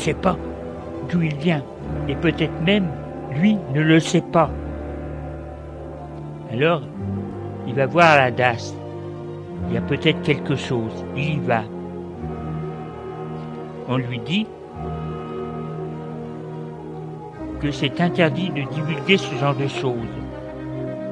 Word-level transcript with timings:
Sait 0.00 0.14
pas 0.14 0.36
d'où 1.10 1.22
il 1.22 1.34
vient, 1.36 1.62
et 2.08 2.14
peut-être 2.14 2.60
même 2.64 2.88
lui 3.32 3.56
ne 3.74 3.80
le 3.80 4.00
sait 4.00 4.22
pas. 4.22 4.50
Alors, 6.52 6.82
il 7.66 7.74
va 7.74 7.86
voir 7.86 8.16
la 8.16 8.30
DAS. 8.30 8.74
Il 9.68 9.74
y 9.74 9.76
a 9.76 9.82
peut-être 9.82 10.22
quelque 10.22 10.56
chose. 10.56 11.04
Il 11.16 11.34
y 11.34 11.38
va. 11.38 11.62
On 13.88 13.98
lui 13.98 14.18
dit 14.20 14.46
que 17.60 17.70
c'est 17.70 18.00
interdit 18.00 18.50
de 18.50 18.62
divulguer 18.72 19.18
ce 19.18 19.34
genre 19.36 19.54
de 19.54 19.68
choses. 19.68 19.94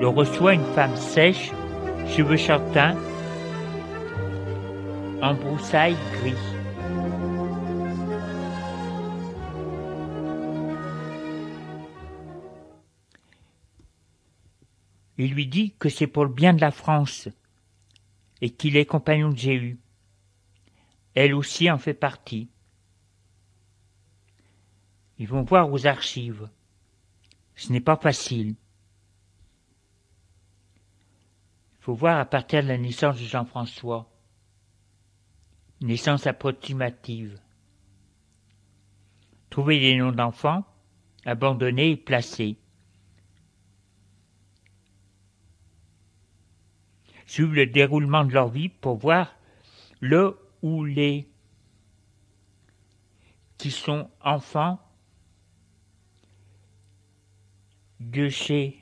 Le 0.00 0.08
reçoit 0.08 0.54
une 0.54 0.64
femme 0.74 0.96
sèche, 0.96 1.52
cheveux 2.06 2.36
châtains, 2.36 2.94
en 5.20 5.34
broussailles 5.34 5.96
gris. 6.20 6.47
Il 15.18 15.34
lui 15.34 15.48
dit 15.48 15.74
que 15.78 15.88
c'est 15.88 16.06
pour 16.06 16.24
le 16.24 16.32
bien 16.32 16.54
de 16.54 16.60
la 16.60 16.70
France 16.70 17.28
et 18.40 18.50
qu'il 18.50 18.76
est 18.76 18.86
compagnon 18.86 19.30
de 19.30 19.36
Jéhu. 19.36 19.78
Elle 21.14 21.34
aussi 21.34 21.68
en 21.68 21.78
fait 21.78 21.94
partie. 21.94 22.48
Ils 25.18 25.26
vont 25.26 25.42
voir 25.42 25.72
aux 25.72 25.86
archives. 25.88 26.48
Ce 27.56 27.72
n'est 27.72 27.80
pas 27.80 27.96
facile. 27.96 28.54
Il 31.72 31.80
faut 31.80 31.94
voir 31.94 32.20
à 32.20 32.24
partir 32.24 32.62
de 32.62 32.68
la 32.68 32.78
naissance 32.78 33.18
de 33.18 33.24
Jean-François. 33.24 34.08
Naissance 35.80 36.28
approximative. 36.28 37.40
Trouver 39.50 39.80
des 39.80 39.96
noms 39.96 40.12
d'enfants, 40.12 40.64
abandonnés 41.24 41.92
et 41.92 41.96
placés. 41.96 42.58
Suivre 47.28 47.54
le 47.54 47.66
déroulement 47.66 48.24
de 48.24 48.32
leur 48.32 48.48
vie 48.48 48.70
pour 48.70 48.96
voir 48.96 49.36
le 50.00 50.38
ou 50.62 50.84
les 50.84 51.28
qui 53.58 53.70
sont 53.70 54.08
enfants 54.22 54.80
de 58.00 58.30
chez 58.30 58.78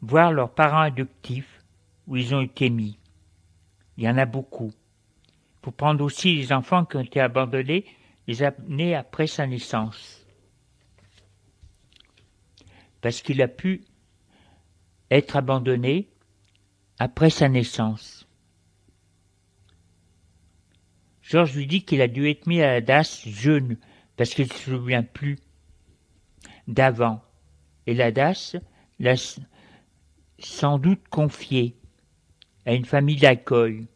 voir 0.00 0.32
leurs 0.32 0.52
parents 0.52 0.80
adoptifs 0.80 1.62
où 2.08 2.16
ils 2.16 2.34
ont 2.34 2.40
été 2.40 2.68
mis. 2.68 2.98
Il 3.96 4.02
y 4.02 4.08
en 4.08 4.18
a 4.18 4.26
beaucoup. 4.26 4.72
Faut 5.62 5.70
prendre 5.70 6.02
aussi 6.02 6.34
les 6.34 6.52
enfants 6.52 6.84
qui 6.84 6.96
ont 6.96 7.00
été 7.00 7.20
abandonnés 7.20 7.84
les 8.26 8.42
années 8.42 8.96
après 8.96 9.28
sa 9.28 9.46
naissance. 9.46 10.26
Parce 13.00 13.22
qu'il 13.22 13.40
a 13.40 13.48
pu 13.48 13.84
être 15.12 15.36
abandonné 15.36 16.08
après 16.98 17.30
sa 17.30 17.48
naissance. 17.48 18.26
Georges 21.22 21.54
lui 21.54 21.66
dit 21.66 21.84
qu'il 21.84 22.02
a 22.02 22.08
dû 22.08 22.28
être 22.28 22.46
mis 22.46 22.60
à 22.60 22.66
la 22.66 22.80
DAS 22.80 23.22
jeune, 23.26 23.78
parce 24.16 24.34
qu'il 24.34 24.46
ne 24.46 24.52
se 24.52 24.70
souvient 24.70 25.02
plus 25.02 25.38
d'avant 26.68 27.22
et 27.86 27.94
la 27.94 28.12
DAS 28.12 28.56
l'a 28.98 29.14
sans 30.38 30.78
doute 30.78 31.08
confié 31.08 31.76
à 32.66 32.74
une 32.74 32.84
famille 32.84 33.16
d'accueil. 33.16 33.86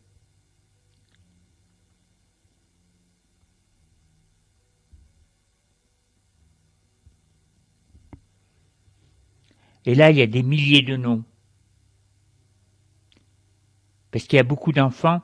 Et 9.87 9.95
là, 9.95 10.11
il 10.11 10.19
y 10.19 10.23
a 10.23 10.27
des 10.27 10.43
milliers 10.43 10.83
de 10.83 10.97
noms. 10.97 11.25
Parce 14.19 14.27
qu'il 14.27 14.39
y 14.39 14.41
a 14.41 14.43
beaucoup 14.43 14.73
d'enfants 14.73 15.23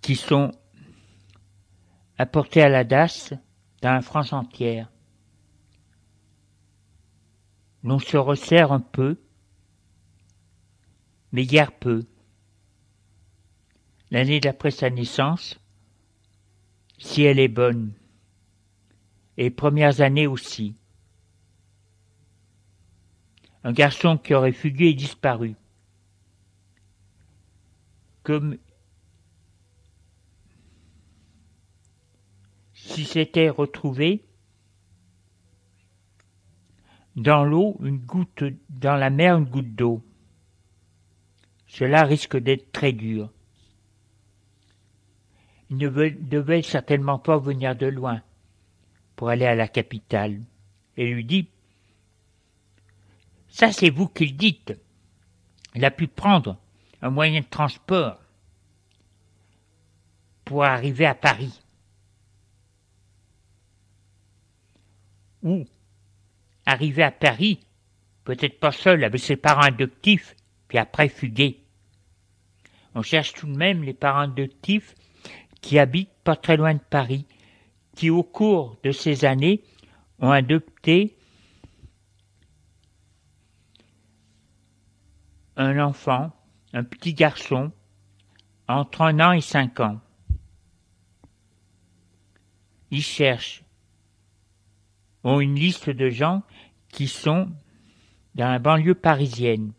qui 0.00 0.14
sont 0.14 0.52
apportés 2.16 2.62
à 2.62 2.68
la 2.68 2.84
DAS 2.84 3.34
dans 3.82 3.92
la 3.92 4.02
France 4.02 4.32
entière 4.32 4.88
l'on 7.82 7.98
se 7.98 8.16
resserre 8.16 8.70
un 8.70 8.78
peu, 8.78 9.20
mais 11.32 11.44
guère 11.44 11.72
peu. 11.72 12.06
L'année 14.12 14.38
d'après 14.38 14.70
sa 14.70 14.90
naissance, 14.90 15.58
si 16.98 17.24
elle 17.24 17.40
est 17.40 17.48
bonne, 17.48 17.94
et 19.38 19.42
les 19.42 19.50
premières 19.50 20.02
années 20.02 20.28
aussi. 20.28 20.76
Un 23.64 23.72
garçon 23.72 24.16
qui 24.16 24.34
aurait 24.34 24.52
fugué 24.52 24.90
et 24.90 24.94
disparu. 24.94 25.56
Comme 28.28 28.58
si 32.74 33.06
s'était 33.06 33.48
retrouvé 33.48 34.22
dans 37.16 37.42
l'eau 37.42 37.78
une 37.80 37.96
goutte, 37.96 38.44
dans 38.68 38.96
la 38.96 39.08
mer 39.08 39.38
une 39.38 39.46
goutte 39.46 39.74
d'eau. 39.74 40.04
Cela 41.68 42.02
risque 42.02 42.36
d'être 42.36 42.70
très 42.70 42.92
dur. 42.92 43.32
Il 45.70 45.78
ne 45.78 45.88
devait 45.88 46.60
certainement 46.60 47.18
pas 47.18 47.38
venir 47.38 47.76
de 47.76 47.86
loin 47.86 48.20
pour 49.16 49.30
aller 49.30 49.46
à 49.46 49.54
la 49.54 49.68
capitale, 49.68 50.42
et 50.98 51.06
lui 51.06 51.24
dit 51.24 51.48
Ça, 53.48 53.72
c'est 53.72 53.88
vous 53.88 54.06
qui 54.06 54.26
le 54.26 54.36
dites. 54.36 54.78
Il 55.74 55.82
a 55.86 55.90
pu 55.90 56.08
prendre 56.08 56.58
un 57.02 57.10
moyen 57.10 57.40
de 57.40 57.46
transport 57.46 58.18
pour 60.48 60.64
arriver 60.64 61.04
à 61.04 61.14
Paris. 61.14 61.60
Où 65.42 65.66
arrivé 66.64 67.02
à 67.02 67.10
Paris, 67.10 67.60
peut-être 68.24 68.58
pas 68.58 68.72
seul 68.72 69.04
avec 69.04 69.20
ses 69.20 69.36
parents 69.36 69.60
adoptifs, 69.60 70.34
puis 70.66 70.78
après 70.78 71.10
fugué. 71.10 71.62
On 72.94 73.02
cherche 73.02 73.34
tout 73.34 73.46
de 73.46 73.58
même 73.58 73.82
les 73.82 73.92
parents 73.92 74.20
adoptifs 74.20 74.94
qui 75.60 75.78
habitent 75.78 76.16
pas 76.24 76.34
très 76.34 76.56
loin 76.56 76.72
de 76.72 76.80
Paris, 76.80 77.26
qui 77.94 78.08
au 78.08 78.22
cours 78.22 78.78
de 78.82 78.90
ces 78.90 79.26
années 79.26 79.62
ont 80.18 80.30
adopté 80.30 81.18
un 85.56 85.78
enfant, 85.78 86.32
un 86.72 86.84
petit 86.84 87.12
garçon, 87.12 87.70
entre 88.66 89.02
un 89.02 89.20
an 89.20 89.32
et 89.32 89.42
cinq 89.42 89.80
ans. 89.80 90.00
Ils 92.90 93.02
cherchent, 93.02 93.62
ont 95.24 95.40
une 95.40 95.54
liste 95.54 95.90
de 95.90 96.08
gens 96.08 96.42
qui 96.88 97.06
sont 97.06 97.50
dans 98.34 98.50
la 98.50 98.58
banlieue 98.58 98.94
parisienne. 98.94 99.72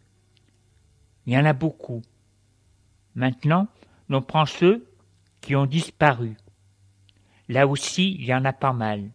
Il 1.25 1.33
y 1.33 1.37
en 1.37 1.45
a 1.45 1.53
beaucoup. 1.53 2.01
Maintenant, 3.15 3.67
on 4.09 4.21
prend 4.21 4.45
ceux 4.45 4.87
qui 5.41 5.55
ont 5.55 5.65
disparu. 5.65 6.35
Là 7.47 7.67
aussi, 7.67 8.13
il 8.13 8.25
y 8.25 8.33
en 8.33 8.45
a 8.45 8.53
pas 8.53 8.73
mal. 8.73 9.09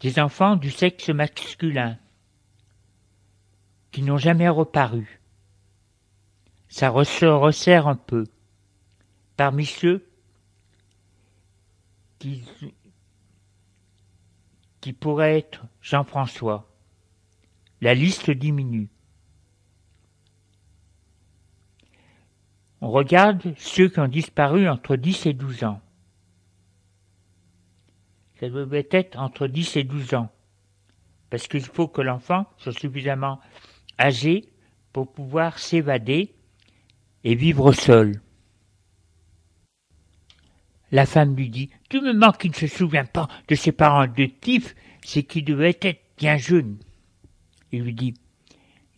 Des 0.00 0.18
enfants 0.18 0.56
du 0.56 0.70
sexe 0.70 1.10
masculin 1.10 1.96
qui 3.92 4.02
n'ont 4.02 4.18
jamais 4.18 4.48
reparu. 4.48 5.21
Ça 6.72 6.88
se 7.04 7.26
resserre 7.26 7.86
un 7.86 7.96
peu. 7.96 8.24
Parmi 9.36 9.66
ceux 9.66 10.08
qui, 12.18 12.42
pourrait 14.98 15.36
être 15.36 15.66
Jean-François. 15.82 16.66
La 17.82 17.92
liste 17.92 18.30
diminue. 18.30 18.88
On 22.80 22.90
regarde 22.90 23.52
ceux 23.58 23.90
qui 23.90 24.00
ont 24.00 24.08
disparu 24.08 24.66
entre 24.66 24.96
10 24.96 25.26
et 25.26 25.34
12 25.34 25.64
ans. 25.64 25.82
Ça 28.40 28.48
devait 28.48 28.88
être 28.90 29.18
entre 29.18 29.46
10 29.46 29.76
et 29.76 29.84
12 29.84 30.14
ans. 30.14 30.32
Parce 31.28 31.48
qu'il 31.48 31.64
faut 31.66 31.88
que 31.88 32.00
l'enfant 32.00 32.46
soit 32.56 32.72
suffisamment 32.72 33.40
âgé 34.00 34.48
pour 34.94 35.12
pouvoir 35.12 35.58
s'évader 35.58 36.34
et 37.24 37.34
vivre 37.34 37.72
seul. 37.72 38.20
La 40.90 41.06
femme 41.06 41.34
lui 41.34 41.48
dit 41.48 41.70
Tu 41.88 42.00
me 42.00 42.12
manques 42.12 42.38
qu'il 42.38 42.50
ne 42.50 42.56
se 42.56 42.66
souvient 42.66 43.06
pas 43.06 43.28
de 43.48 43.54
ses 43.54 43.72
parents 43.72 44.00
adoptifs, 44.00 44.74
c'est 45.02 45.22
qu'il 45.22 45.44
devait 45.44 45.78
être 45.80 46.02
bien 46.18 46.36
jeune. 46.36 46.78
Il 47.72 47.82
lui 47.82 47.94
dit 47.94 48.14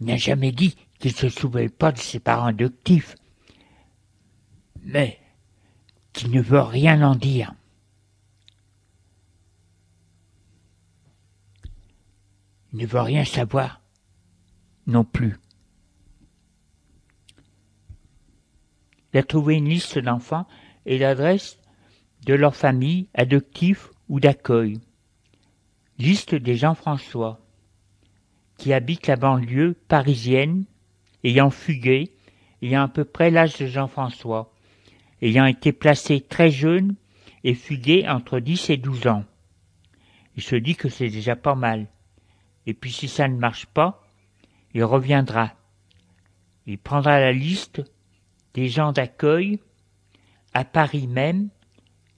Il 0.00 0.06
n'a 0.06 0.16
jamais 0.16 0.52
dit 0.52 0.76
qu'il 0.98 1.12
ne 1.12 1.16
se 1.16 1.28
souvenait 1.28 1.68
pas 1.68 1.92
de 1.92 1.98
ses 1.98 2.18
parents 2.18 2.46
adoptifs, 2.46 3.14
mais 4.82 5.20
qu'il 6.12 6.30
ne 6.30 6.40
veut 6.40 6.60
rien 6.60 7.02
en 7.02 7.14
dire. 7.14 7.54
Il 12.72 12.80
ne 12.80 12.86
veut 12.86 13.00
rien 13.00 13.24
savoir 13.24 13.80
non 14.88 15.04
plus. 15.04 15.36
Il 19.14 19.50
une 19.50 19.68
liste 19.68 19.98
d'enfants 19.98 20.46
et 20.86 20.98
l'adresse 20.98 21.58
de 22.26 22.34
leur 22.34 22.56
famille, 22.56 23.08
adoptif 23.14 23.90
ou 24.08 24.18
d'accueil. 24.18 24.80
Liste 25.98 26.34
des 26.34 26.56
Jean-François 26.56 27.40
qui 28.58 28.72
habitent 28.72 29.06
la 29.06 29.16
banlieue 29.16 29.74
parisienne, 29.88 30.64
ayant 31.22 31.50
fugué, 31.50 32.12
ayant 32.62 32.82
à 32.82 32.88
peu 32.88 33.04
près 33.04 33.30
l'âge 33.30 33.58
de 33.58 33.66
Jean-François, 33.66 34.52
ayant 35.22 35.46
été 35.46 35.72
placés 35.72 36.20
très 36.20 36.50
jeunes 36.50 36.94
et 37.44 37.54
fugués 37.54 38.08
entre 38.08 38.40
10 38.40 38.70
et 38.70 38.76
12 38.76 39.06
ans. 39.06 39.24
Il 40.36 40.42
se 40.42 40.56
dit 40.56 40.74
que 40.74 40.88
c'est 40.88 41.08
déjà 41.08 41.36
pas 41.36 41.54
mal. 41.54 41.86
Et 42.66 42.74
puis 42.74 42.90
si 42.90 43.08
ça 43.08 43.28
ne 43.28 43.36
marche 43.36 43.66
pas, 43.66 44.02
il 44.72 44.82
reviendra. 44.82 45.52
Il 46.66 46.78
prendra 46.78 47.20
la 47.20 47.32
liste 47.32 47.82
des 48.54 48.68
gens 48.68 48.92
d'accueil 48.92 49.60
à 50.52 50.64
Paris 50.64 51.06
même 51.06 51.48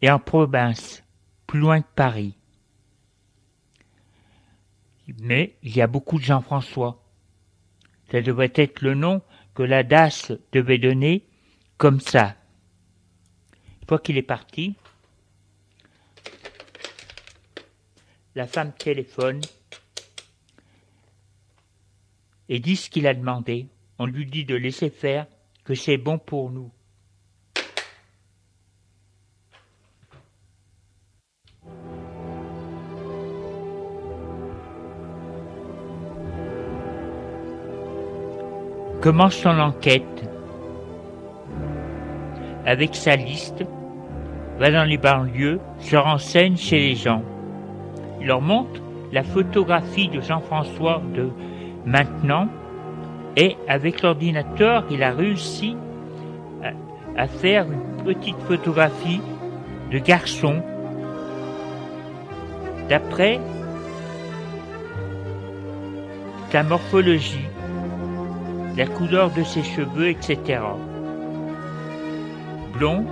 et 0.02 0.11
en 0.11 0.19
province, 0.19 1.02
plus 1.47 1.59
loin 1.59 1.81
que 1.81 1.95
Paris. 1.95 2.37
Mais 5.21 5.57
il 5.62 5.75
y 5.75 5.81
a 5.81 5.87
beaucoup 5.87 6.19
de 6.19 6.25
Jean-François. 6.25 7.02
Ça 8.11 8.21
devrait 8.21 8.52
être 8.55 8.83
le 8.83 8.95
nom 8.95 9.23
que 9.55 9.62
la 9.62 9.83
DAS 9.83 10.33
devait 10.52 10.78
donner 10.78 11.25
comme 11.78 12.00
ça. 12.00 12.37
Une 13.81 13.88
fois 13.88 13.99
qu'il 13.99 14.19
est 14.19 14.23
parti, 14.23 14.75
la 18.35 18.47
femme 18.47 18.73
téléphone 18.73 19.40
et 22.49 22.61
dit 22.61 22.76
ce 22.76 22.90
qu'il 22.90 23.07
a 23.07 23.14
demandé. 23.14 23.66
On 23.99 24.07
lui 24.07 24.26
dit 24.26 24.45
de 24.45 24.55
laisser 24.55 24.90
faire, 24.90 25.26
que 25.66 25.75
c'est 25.75 25.99
bon 25.99 26.18
pour 26.18 26.50
nous. 26.50 26.70
commence 39.06 39.37
son 39.37 39.61
enquête 39.61 40.02
avec 42.64 42.96
sa 42.96 43.14
liste, 43.14 43.64
va 44.58 44.73
dans 44.73 44.82
les 44.82 44.99
banlieues, 44.99 45.61
se 45.78 45.94
renseigne 45.94 46.56
chez 46.56 46.80
les 46.80 46.96
gens. 46.96 47.23
Il 48.20 48.26
leur 48.26 48.40
montre 48.40 48.80
la 49.12 49.23
photographie 49.23 50.08
de 50.08 50.20
Jean-François 50.20 51.00
de 51.14 51.30
maintenant 51.85 52.49
et 53.37 53.57
avec 53.69 54.02
l'ordinateur, 54.02 54.85
il 54.90 55.02
a 55.02 55.12
réussi 55.12 55.76
à, 57.16 57.28
faire 57.28 57.66
une 57.71 58.02
petite 58.05 58.38
photographie 58.40 59.21
de 59.90 59.99
garçon. 59.99 60.62
D'après 62.88 63.40
sa 66.50 66.62
morphologie 66.62 67.47
la 68.76 68.87
couleur 68.87 69.31
de 69.31 69.43
ses 69.43 69.62
cheveux, 69.62 70.09
etc. 70.09 70.61
Blond, 72.75 73.07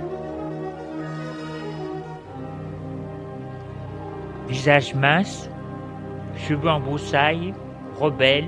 visage 4.47 4.93
mince, 4.93 5.49
cheveux 6.37 6.69
en 6.69 6.79
broussaille, 6.79 7.53
rebelle, 7.99 8.45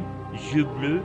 yeux 0.54 0.68
bleus. 0.80 1.02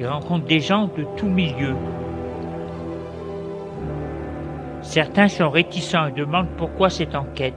Il 0.00 0.06
rencontre 0.06 0.46
des 0.46 0.60
gens 0.60 0.86
de 0.96 1.04
tout 1.18 1.28
milieu. 1.28 1.76
Certains 4.80 5.28
sont 5.28 5.50
réticents 5.50 6.06
et 6.06 6.12
demandent 6.12 6.56
pourquoi 6.56 6.88
cette 6.88 7.14
enquête. 7.14 7.54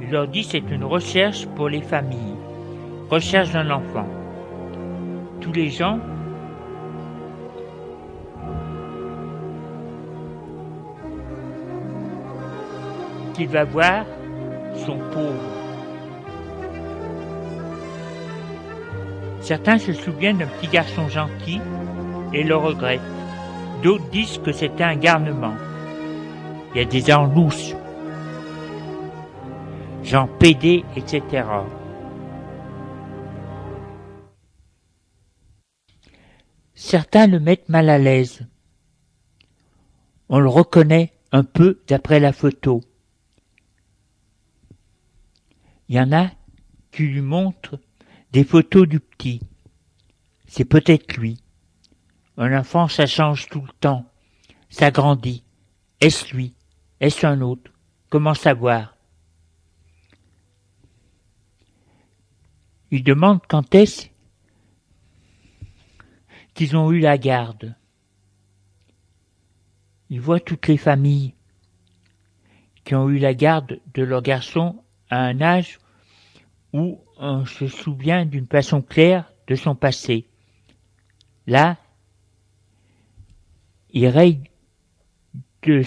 Il 0.00 0.10
leur 0.10 0.26
dit 0.26 0.42
c'est 0.42 0.68
une 0.68 0.82
recherche 0.82 1.46
pour 1.54 1.68
les 1.68 1.80
familles. 1.80 2.34
Recherche 3.08 3.52
d'un 3.52 3.70
enfant. 3.70 4.06
Tous 5.40 5.52
les 5.52 5.68
gens 5.68 6.00
qu'il 13.34 13.46
va 13.46 13.62
voir 13.62 14.04
sont 14.74 14.98
pauvres. 15.12 15.59
Certains 19.50 19.78
se 19.80 19.92
souviennent 19.92 20.38
d'un 20.38 20.46
petit 20.46 20.68
garçon 20.68 21.08
gentil 21.08 21.60
et 22.32 22.44
le 22.44 22.54
regrettent. 22.54 23.00
D'autres 23.82 24.08
disent 24.10 24.38
que 24.38 24.52
c'était 24.52 24.84
un 24.84 24.94
garnement. 24.94 25.56
Il 26.72 26.78
y 26.78 26.80
a 26.80 26.84
des 26.84 27.00
gens 27.00 27.26
louches, 27.26 27.74
gens 30.04 30.28
pédés, 30.38 30.84
etc. 30.94 31.42
Certains 36.74 37.26
le 37.26 37.40
mettent 37.40 37.68
mal 37.68 37.88
à 37.88 37.98
l'aise. 37.98 38.46
On 40.28 40.38
le 40.38 40.48
reconnaît 40.48 41.12
un 41.32 41.42
peu 41.42 41.80
d'après 41.88 42.20
la 42.20 42.32
photo. 42.32 42.82
Il 45.88 45.96
y 45.96 46.00
en 46.00 46.12
a 46.12 46.28
qui 46.92 47.02
lui 47.02 47.20
montrent 47.20 47.80
des 48.32 48.44
photos 48.44 48.86
du 48.86 49.00
petit. 49.00 49.40
C'est 50.46 50.64
peut-être 50.64 51.16
lui. 51.16 51.42
Un 52.36 52.58
enfant, 52.58 52.88
ça 52.88 53.06
change 53.06 53.48
tout 53.48 53.60
le 53.60 53.72
temps. 53.80 54.06
Ça 54.68 54.90
grandit. 54.90 55.44
Est-ce 56.00 56.34
lui? 56.34 56.54
Est-ce 57.00 57.26
un 57.26 57.40
autre? 57.40 57.70
Comment 58.08 58.34
savoir? 58.34 58.96
Il 62.90 63.04
demande 63.04 63.40
quand 63.48 63.74
est-ce 63.74 64.08
qu'ils 66.54 66.76
ont 66.76 66.90
eu 66.90 66.98
la 66.98 67.18
garde. 67.18 67.74
Ils 70.08 70.20
voient 70.20 70.40
toutes 70.40 70.66
les 70.66 70.76
familles 70.76 71.34
qui 72.84 72.94
ont 72.94 73.08
eu 73.08 73.18
la 73.18 73.34
garde 73.34 73.80
de 73.94 74.02
leur 74.02 74.22
garçon 74.22 74.82
à 75.08 75.20
un 75.20 75.40
âge 75.40 75.78
où 76.72 77.00
on 77.20 77.44
se 77.44 77.66
souvient 77.66 78.24
d'une 78.24 78.46
façon 78.46 78.80
claire 78.80 79.30
de 79.46 79.54
son 79.54 79.74
passé. 79.74 80.26
Là, 81.46 81.76
il 83.90 84.06
raye 84.08 84.40
de 85.62 85.82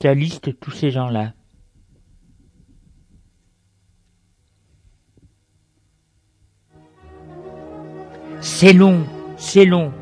sa 0.00 0.14
liste 0.14 0.58
tous 0.58 0.70
ces 0.70 0.90
gens-là. 0.90 1.34
C'est 8.40 8.72
long, 8.72 9.04
c'est 9.36 9.66
long. 9.66 9.92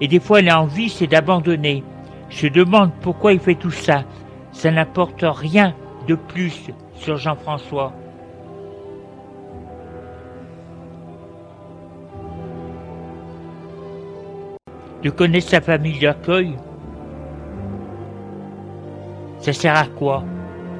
Et 0.00 0.08
des 0.08 0.18
fois, 0.18 0.42
l'envie, 0.42 0.88
c'est 0.88 1.06
d'abandonner. 1.06 1.84
Je 2.30 2.48
demande 2.48 2.90
pourquoi 3.00 3.32
il 3.32 3.38
fait 3.38 3.54
tout 3.54 3.70
ça. 3.70 4.04
Ça 4.52 4.72
n'apporte 4.72 5.22
rien 5.22 5.76
de 6.08 6.16
plus 6.16 6.70
sur 6.96 7.16
Jean-François. 7.16 7.92
De 15.04 15.10
connaître 15.10 15.50
sa 15.50 15.60
famille 15.60 15.98
d'accueil, 16.00 16.56
ça 19.38 19.52
sert 19.52 19.76
à 19.76 19.84
quoi? 19.84 20.24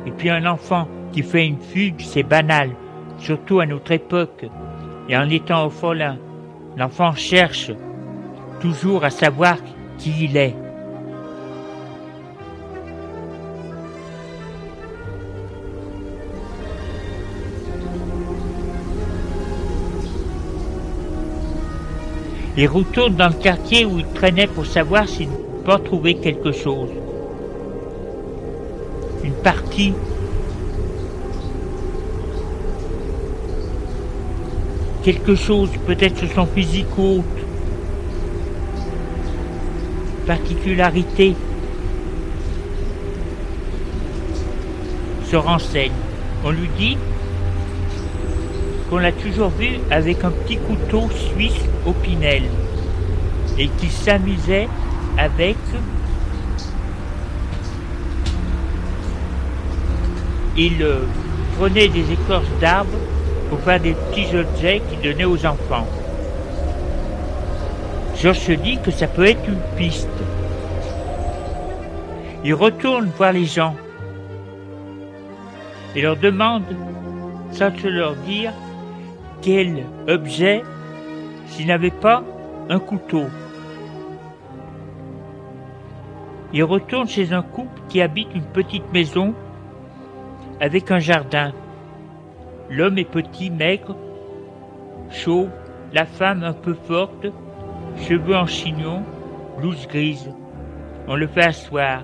Et 0.06 0.10
puis 0.10 0.30
un 0.30 0.46
enfant 0.46 0.88
qui 1.12 1.22
fait 1.22 1.46
une 1.46 1.60
fugue, 1.60 2.00
c'est 2.00 2.22
banal, 2.22 2.70
surtout 3.18 3.60
à 3.60 3.66
notre 3.66 3.92
époque. 3.92 4.46
Et 5.10 5.16
en 5.16 5.28
étant 5.28 5.66
au 5.66 5.70
folin, 5.70 6.16
l'enfant 6.78 7.12
cherche 7.12 7.70
toujours 8.60 9.04
à 9.04 9.10
savoir 9.10 9.58
qui 9.98 10.24
il 10.24 10.38
est. 10.38 10.56
Il 22.56 22.68
retourne 22.68 23.16
dans 23.16 23.28
le 23.28 23.34
quartier 23.34 23.84
où 23.84 23.98
il 23.98 24.06
traînait 24.06 24.46
pour 24.46 24.64
savoir 24.64 25.08
s'il 25.08 25.28
peut 25.64 25.78
trouver 25.78 26.14
quelque 26.14 26.52
chose. 26.52 26.90
Une 29.24 29.32
partie 29.32 29.92
quelque 35.02 35.34
chose, 35.34 35.68
peut-être 35.86 36.16
sur 36.16 36.32
son 36.32 36.46
physique 36.46 36.86
ou 36.96 37.18
autre. 37.18 37.24
Particularité 40.26 41.34
se 45.30 45.36
renseigne. 45.36 45.92
On 46.44 46.50
lui 46.50 46.68
dit 46.78 46.96
qu'on 48.88 48.98
l'a 48.98 49.12
toujours 49.12 49.50
vu 49.50 49.78
avec 49.90 50.24
un 50.24 50.30
petit 50.30 50.56
couteau 50.56 51.08
suisse 51.10 51.68
et 53.58 53.68
qu'il 53.68 53.90
s'amusait 53.90 54.68
avec 55.18 55.56
il 60.56 60.82
euh, 60.82 61.00
prenait 61.58 61.88
des 61.88 62.12
écorces 62.12 62.44
d'arbres 62.60 62.98
pour 63.50 63.58
faire 63.60 63.80
des 63.80 63.94
petits 63.94 64.36
objets 64.36 64.80
qu'il 64.88 65.00
donnait 65.00 65.24
aux 65.24 65.44
enfants. 65.44 65.86
Georges 68.16 68.38
se 68.38 68.52
dit 68.52 68.78
que 68.78 68.90
ça 68.90 69.06
peut 69.06 69.26
être 69.26 69.46
une 69.48 69.60
piste. 69.76 70.08
Il 72.44 72.54
retourne 72.54 73.10
voir 73.16 73.32
les 73.32 73.46
gens 73.46 73.74
et 75.96 76.02
leur 76.02 76.16
demande, 76.16 76.64
sans 77.52 77.76
se 77.76 77.88
leur 77.88 78.14
dire, 78.16 78.52
quel 79.42 79.84
objet 80.08 80.62
s'il 81.54 81.68
n'avait 81.68 81.90
pas 81.90 82.24
un 82.68 82.80
couteau. 82.80 83.26
Il 86.52 86.64
retourne 86.64 87.06
chez 87.06 87.32
un 87.32 87.42
couple 87.42 87.80
qui 87.88 88.02
habite 88.02 88.34
une 88.34 88.42
petite 88.42 88.92
maison 88.92 89.34
avec 90.60 90.90
un 90.90 90.98
jardin. 90.98 91.52
L'homme 92.70 92.98
est 92.98 93.08
petit, 93.08 93.50
maigre, 93.50 93.96
chaud, 95.10 95.48
la 95.92 96.06
femme 96.06 96.42
un 96.42 96.54
peu 96.54 96.74
forte, 96.74 97.26
cheveux 97.98 98.34
en 98.34 98.46
chignon, 98.46 99.04
blouse 99.58 99.86
grise. 99.86 100.32
On 101.06 101.14
le 101.14 101.28
fait 101.28 101.44
asseoir. 101.44 102.02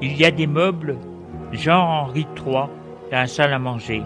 Il 0.00 0.16
y 0.16 0.24
a 0.24 0.30
des 0.30 0.46
meubles, 0.46 0.96
genre 1.52 1.88
Henri 1.88 2.26
III, 2.36 2.52
dans 2.52 2.68
la 3.10 3.26
salle 3.26 3.52
à 3.52 3.58
manger. 3.58 4.02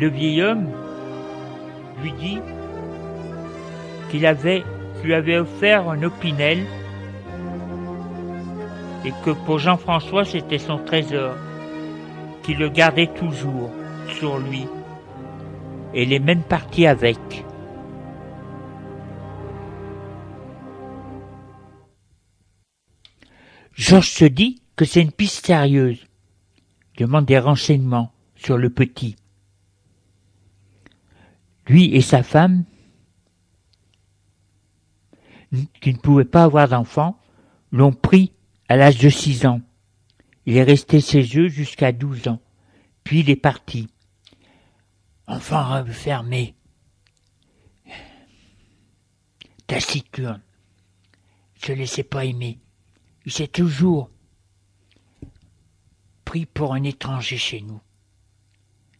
Le 0.00 0.08
vieil 0.08 0.40
homme 0.40 0.66
lui 2.02 2.12
dit 2.14 2.38
qu'il 4.10 4.24
avait, 4.24 4.64
lui 5.04 5.12
avait 5.12 5.36
offert 5.36 5.90
un 5.90 6.02
opinel 6.02 6.64
et 9.04 9.12
que 9.22 9.32
pour 9.44 9.58
Jean-François 9.58 10.24
c'était 10.24 10.56
son 10.56 10.78
trésor, 10.78 11.34
qu'il 12.42 12.56
le 12.56 12.70
gardait 12.70 13.08
toujours 13.08 13.70
sur 14.08 14.38
lui 14.38 14.66
et 15.92 16.06
les 16.06 16.18
mêmes 16.18 16.44
parties 16.44 16.86
avec. 16.86 17.18
Georges 23.74 24.12
se 24.12 24.24
dit 24.24 24.62
que 24.76 24.86
c'est 24.86 25.02
une 25.02 25.12
piste 25.12 25.44
sérieuse. 25.44 26.06
Demande 26.96 27.26
des 27.26 27.38
renseignements 27.38 28.12
sur 28.34 28.56
le 28.56 28.70
petit. 28.70 29.16
Lui 31.70 31.94
et 31.94 32.00
sa 32.00 32.24
femme 32.24 32.64
qui 35.80 35.92
ne 35.92 35.98
pouvait 35.98 36.24
pas 36.24 36.42
avoir 36.42 36.66
d'enfant, 36.66 37.16
l'ont 37.70 37.92
pris 37.92 38.32
à 38.68 38.74
l'âge 38.74 38.98
de 38.98 39.08
six 39.08 39.46
ans. 39.46 39.60
Il 40.46 40.56
est 40.56 40.64
resté 40.64 41.00
chez 41.00 41.22
eux 41.38 41.46
jusqu'à 41.46 41.92
douze 41.92 42.26
ans. 42.26 42.40
Puis 43.04 43.20
il 43.20 43.30
est 43.30 43.36
parti. 43.36 43.88
Enfant 45.28 45.84
fermé. 45.86 46.56
Taciturne. 49.68 50.42
Se 51.54 51.70
laissait 51.70 52.02
pas 52.02 52.24
aimer. 52.24 52.58
Il 53.26 53.30
s'est 53.30 53.46
toujours 53.46 54.10
pris 56.24 56.46
pour 56.46 56.74
un 56.74 56.82
étranger 56.82 57.36
chez 57.36 57.60
nous. 57.60 57.80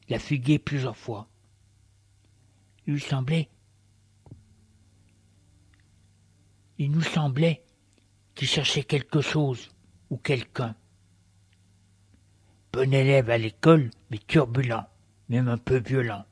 Il 0.09 0.15
a 0.15 0.21
fugué 0.21 0.61
plusieurs 0.61 0.97
fois. 0.97 1.30
Il 2.87 2.95
nous 6.91 7.03
semblait 7.03 7.63
qu'il 8.35 8.49
cherchait 8.49 8.85
quelque 8.85 9.21
chose 9.21 9.71
ou 10.09 10.17
quelqu'un. 10.17 10.75
Bon 12.73 12.93
élève 12.93 13.31
à 13.31 13.39
l'école, 13.39 13.91
mais 14.11 14.19
turbulent, 14.19 14.87
même 15.29 15.49
un 15.49 15.59
peu 15.59 15.79
violent. 15.79 16.25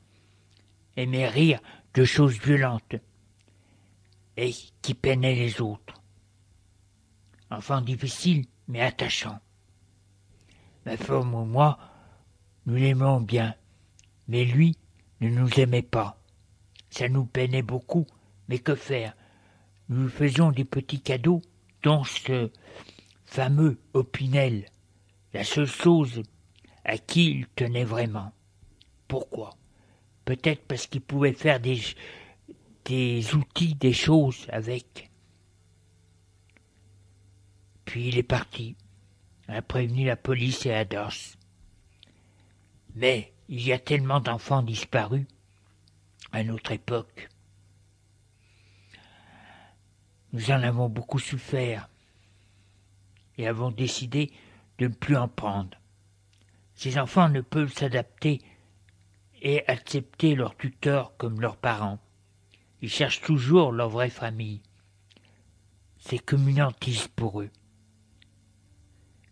Aimait 0.95 1.27
rire 1.27 1.59
de 1.93 2.03
choses 2.03 2.39
violentes 2.39 2.95
et 4.37 4.53
qui 4.81 4.93
peinaient 4.93 5.35
les 5.35 5.61
autres. 5.61 6.01
Enfant 7.51 7.81
difficile, 7.81 8.45
mais 8.67 8.81
attachant. 8.81 9.39
Ma 10.85 10.97
femme 10.97 11.33
ou 11.33 11.45
moi, 11.45 11.77
nous 12.65 12.75
l'aimons 12.75 13.21
bien, 13.21 13.55
mais 14.27 14.45
lui 14.45 14.77
ne 15.21 15.29
nous 15.29 15.59
aimait 15.59 15.81
pas. 15.81 16.18
Ça 16.89 17.09
nous 17.09 17.25
peinait 17.25 17.61
beaucoup, 17.61 18.05
mais 18.47 18.59
que 18.59 18.75
faire? 18.75 19.15
Nous 19.89 20.03
lui 20.03 20.09
faisions 20.09 20.51
des 20.51 20.65
petits 20.65 21.01
cadeaux, 21.01 21.41
dont 21.83 22.03
ce 22.03 22.51
fameux 23.25 23.79
Opinel, 23.93 24.65
la 25.33 25.43
seule 25.43 25.67
chose 25.67 26.21
à 26.83 26.97
qui 26.97 27.31
il 27.31 27.47
tenait 27.55 27.83
vraiment. 27.83 28.31
Pourquoi? 29.07 29.55
Peut-être 30.25 30.63
parce 30.67 30.87
qu'il 30.87 31.01
pouvait 31.01 31.33
faire 31.33 31.59
des, 31.59 31.79
des 32.85 33.35
outils, 33.35 33.75
des 33.75 33.93
choses 33.93 34.47
avec. 34.49 35.09
Puis 37.85 38.09
il 38.09 38.17
est 38.17 38.23
parti, 38.23 38.75
a 39.47 39.61
prévenu 39.61 40.05
la 40.05 40.15
police 40.15 40.65
et 40.65 40.73
Ados. 40.73 41.37
Mais 42.95 43.33
il 43.47 43.61
y 43.65 43.73
a 43.73 43.79
tellement 43.79 44.19
d'enfants 44.19 44.61
disparus 44.61 45.25
à 46.31 46.43
notre 46.43 46.71
époque. 46.71 47.29
Nous 50.31 50.51
en 50.51 50.61
avons 50.61 50.89
beaucoup 50.89 51.19
souffert 51.19 51.89
et 53.37 53.47
avons 53.47 53.71
décidé 53.71 54.31
de 54.77 54.87
ne 54.87 54.93
plus 54.93 55.17
en 55.17 55.27
prendre. 55.27 55.77
Ces 56.75 56.99
enfants 56.99 57.29
ne 57.29 57.41
peuvent 57.41 57.73
s'adapter 57.73 58.41
et 59.41 59.67
accepter 59.67 60.35
leurs 60.35 60.55
tuteurs 60.55 61.15
comme 61.17 61.41
leurs 61.41 61.57
parents. 61.57 61.99
Ils 62.81 62.89
cherchent 62.89 63.21
toujours 63.21 63.71
leur 63.71 63.89
vraie 63.89 64.09
famille. 64.09 64.61
C'est 65.97 66.19
communantiste 66.19 67.09
pour 67.09 67.41
eux. 67.41 67.49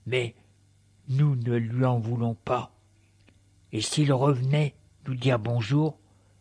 Mais 0.05 0.35
nous 1.09 1.35
ne 1.35 1.55
lui 1.55 1.85
en 1.85 1.99
voulons 1.99 2.35
pas. 2.35 2.73
Et 3.71 3.81
s'il 3.81 4.11
revenait 4.11 4.75
nous 5.05 5.15
dire 5.15 5.39
bonjour, 5.39 5.99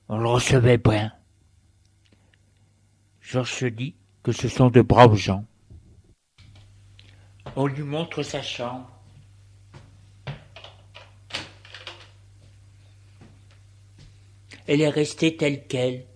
on 0.08 0.18
le 0.18 0.28
recevait 0.28 0.78
bien. 0.78 1.12
Georges 3.20 3.52
se 3.52 3.66
dit 3.66 3.94
que 4.22 4.32
ce 4.32 4.48
sont 4.48 4.70
de 4.70 4.82
braves 4.82 5.16
gens. 5.16 5.44
On 7.56 7.66
lui 7.66 7.82
montre 7.82 8.22
sa 8.22 8.42
chambre. 8.42 8.90
Elle 14.68 14.80
est 14.80 14.88
restée 14.88 15.36
telle 15.36 15.66
qu'elle. 15.66 16.06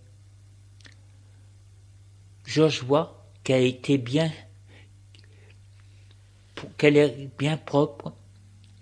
Georges 2.45 2.83
voit 2.83 3.29
qu'elle 3.45 3.65
été 3.65 3.97
bien, 3.97 4.31
qu'elle 6.77 6.97
est 6.97 7.31
bien 7.39 7.57
propre 7.57 8.13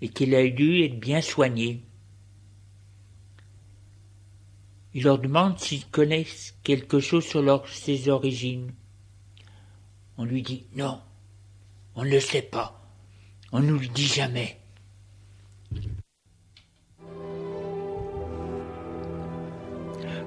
et 0.01 0.09
qu'il 0.09 0.33
a 0.33 0.47
dû 0.49 0.83
être 0.83 0.99
bien 0.99 1.21
soignée. 1.21 1.83
Il 4.93 5.03
leur 5.03 5.19
demande 5.19 5.59
s'ils 5.59 5.85
connaissent 5.85 6.55
quelque 6.63 6.99
chose 6.99 7.25
sur 7.25 7.67
ses 7.67 8.09
origines. 8.09 8.71
On 10.17 10.25
lui 10.25 10.41
dit 10.41 10.65
non, 10.75 10.99
on 11.95 12.03
ne 12.03 12.09
le 12.09 12.19
sait 12.19 12.41
pas, 12.41 12.81
on 13.51 13.59
ne 13.59 13.67
nous 13.67 13.79
le 13.79 13.87
dit 13.87 14.07
jamais. 14.07 14.57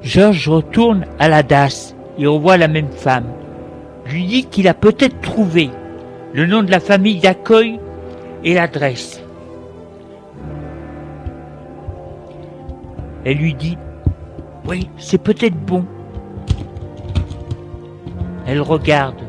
Georges 0.02 0.48
retourne 0.48 1.06
à 1.18 1.28
la 1.28 1.42
DAS 1.42 1.94
et 2.18 2.26
revoit 2.26 2.56
la 2.56 2.68
même 2.68 2.90
femme. 2.90 3.32
Lui 4.06 4.26
dit 4.26 4.44
qu'il 4.46 4.68
a 4.68 4.74
peut-être 4.74 5.20
trouvé 5.20 5.70
le 6.32 6.46
nom 6.46 6.62
de 6.62 6.70
la 6.70 6.80
famille 6.80 7.20
d'accueil 7.20 7.78
et 8.44 8.54
l'adresse. 8.54 9.22
Elle 13.24 13.36
lui 13.36 13.54
dit 13.54 13.76
Oui, 14.66 14.88
c'est 14.96 15.22
peut-être 15.22 15.56
bon. 15.56 15.84
Elle 18.46 18.60
regarde 18.60 19.22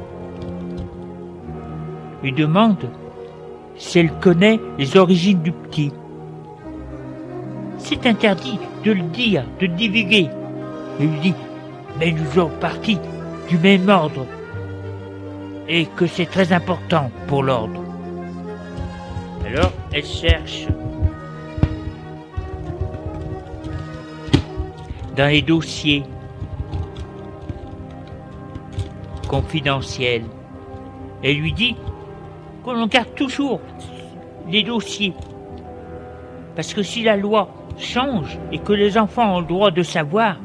lui 2.24 2.32
demande 2.32 2.90
si 3.76 4.00
elle 4.00 4.14
connaît 4.14 4.60
les 4.78 4.98
origines 4.98 5.42
du 5.42 5.52
petit. 5.52 5.92
C'est 7.78 8.06
interdit 8.06 8.60
de 8.86 8.94
le 8.94 9.02
dire, 9.02 9.44
de 9.60 9.68
divulguer. 9.68 10.30
Il 11.00 11.08
lui 11.08 11.20
dit, 11.20 11.34
mais 12.00 12.12
nous 12.12 12.26
sommes 12.32 12.58
partis 12.62 12.98
du 13.50 13.58
même 13.58 13.90
ordre 13.90 14.26
et 15.68 15.86
que 15.86 16.08
c'est 16.08 16.26
très 16.26 16.54
important 16.54 17.12
pour 17.28 17.44
l'ordre. 17.44 17.84
Alors, 19.46 19.72
elle 19.92 20.06
cherche 20.06 20.68
dans 25.16 25.28
les 25.28 25.42
dossiers 25.42 26.04
confidentiels. 29.28 30.26
Elle 31.24 31.38
lui 31.38 31.54
dit 31.54 31.76
qu'on 32.64 32.86
garde 32.88 33.14
toujours 33.16 33.60
les 34.50 34.64
dossiers. 34.64 35.14
Parce 36.56 36.74
que 36.74 36.84
si 36.84 37.04
la 37.04 37.18
loi 37.18 37.50
change 37.78 38.38
et 38.52 38.60
que 38.60 38.74
les 38.74 38.98
enfants 38.98 39.38
ont 39.38 39.40
le 39.40 39.48
droit 39.48 39.72
de 39.72 39.84
savoir, 39.84 40.38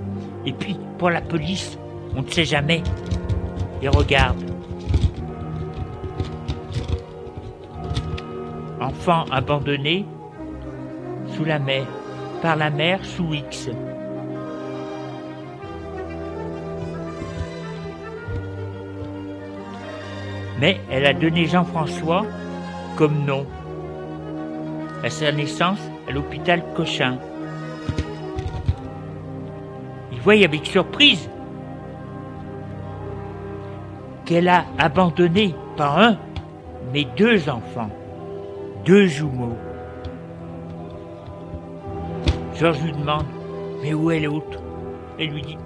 et 0.46 0.52
puis 0.52 0.76
pour 0.98 1.10
la 1.10 1.20
police, 1.20 1.78
on 2.16 2.22
ne 2.22 2.28
sait 2.28 2.44
jamais. 2.44 2.82
Et 3.82 3.88
regarde. 3.88 4.42
Enfant 8.80 9.24
abandonné 9.30 10.06
sous 11.34 11.44
la 11.44 11.58
mer, 11.58 11.84
par 12.40 12.56
la 12.56 12.70
mer 12.70 13.04
sous 13.04 13.34
X. 13.34 13.70
Mais 20.60 20.80
elle 20.90 21.06
a 21.06 21.12
donné 21.12 21.46
Jean-François 21.46 22.26
comme 22.96 23.24
nom 23.24 23.46
à 25.04 25.10
sa 25.10 25.30
naissance 25.30 25.78
à 26.08 26.12
l'hôpital 26.12 26.62
Cochin. 26.74 27.18
Il 30.12 30.20
voit 30.20 30.34
avec 30.44 30.66
surprise 30.66 31.30
qu'elle 34.24 34.48
a 34.48 34.64
abandonné 34.78 35.54
pas 35.76 36.08
un, 36.08 36.18
mais 36.92 37.06
deux 37.16 37.48
enfants, 37.48 37.90
deux 38.84 39.06
jumeaux. 39.06 39.56
Georges 42.56 42.82
lui 42.82 42.92
demande 42.92 43.24
Mais 43.82 43.94
où 43.94 44.10
est 44.10 44.20
l'autre? 44.20 44.60
Elle 45.20 45.28
lui 45.28 45.42
dit 45.42 45.58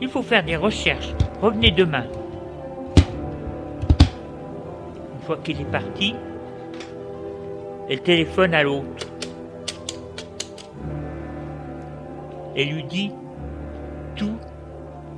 Il 0.00 0.08
faut 0.08 0.22
faire 0.22 0.42
des 0.42 0.56
recherches, 0.56 1.12
revenez 1.42 1.70
demain. 1.70 2.06
Qu'il 5.36 5.60
est 5.60 5.70
parti, 5.70 6.14
elle 7.88 8.00
téléphone 8.00 8.54
à 8.54 8.62
l'autre. 8.62 9.06
Elle 12.56 12.68
lui 12.68 12.84
dit 12.84 13.10
tout 14.16 14.36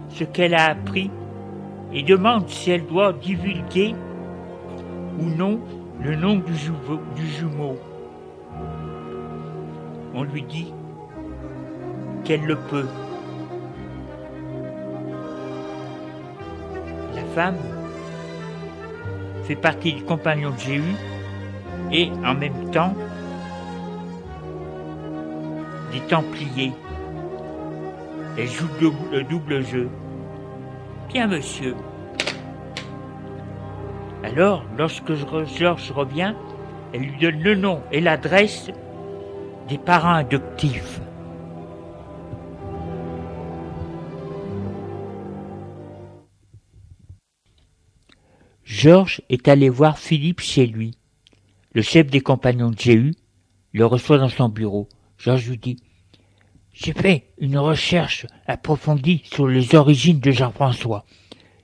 ce 0.08 0.24
qu'elle 0.24 0.54
a 0.54 0.70
appris 0.70 1.10
et 1.92 2.02
demande 2.02 2.48
si 2.48 2.70
elle 2.70 2.86
doit 2.86 3.12
divulguer 3.12 3.94
ou 5.20 5.24
non 5.24 5.60
le 6.00 6.16
nom 6.16 6.36
du, 6.36 6.54
jumeau. 7.26 7.78
On 10.14 10.22
lui 10.22 10.42
dit 10.42 10.72
qu'elle 12.24 12.44
le 12.44 12.56
peut. 12.56 12.86
La 17.14 17.22
femme 17.34 17.56
fait 19.44 19.56
partie 19.56 19.92
du 19.92 20.02
compagnon 20.02 20.50
de 20.50 20.58
Jéhu 20.58 20.94
et 21.92 22.10
en 22.24 22.34
même 22.34 22.70
temps 22.70 22.94
des 25.92 26.00
Templiers. 26.00 26.72
Elle 28.36 28.48
joue 28.48 28.66
le 29.12 29.22
double 29.22 29.62
jeu. 29.64 29.88
Bien, 31.08 31.26
monsieur. 31.28 31.74
Alors, 34.24 34.64
lorsque 34.76 35.12
Georges 35.14 35.92
revient, 35.92 36.34
elle 36.92 37.02
lui 37.02 37.18
donne 37.20 37.40
le 37.42 37.54
nom 37.54 37.82
et 37.92 38.00
l'adresse 38.00 38.70
des 39.68 39.78
parents 39.78 40.14
adoptifs. 40.14 41.00
Georges 48.84 49.22
est 49.30 49.48
allé 49.48 49.70
voir 49.70 49.98
Philippe 49.98 50.40
chez 50.40 50.66
lui. 50.66 50.98
Le 51.72 51.80
chef 51.80 52.08
des 52.08 52.20
compagnons 52.20 52.68
de 52.68 52.78
Jéhu 52.78 53.14
le 53.72 53.86
reçoit 53.86 54.18
dans 54.18 54.28
son 54.28 54.50
bureau. 54.50 54.90
Georges 55.16 55.48
lui 55.48 55.56
dit 55.56 55.76
j'ai 56.74 56.92
fait 56.92 57.32
une 57.38 57.56
recherche 57.56 58.26
approfondie 58.46 59.22
sur 59.24 59.48
les 59.48 59.74
origines 59.74 60.20
de 60.20 60.30
Jean-François, 60.30 61.06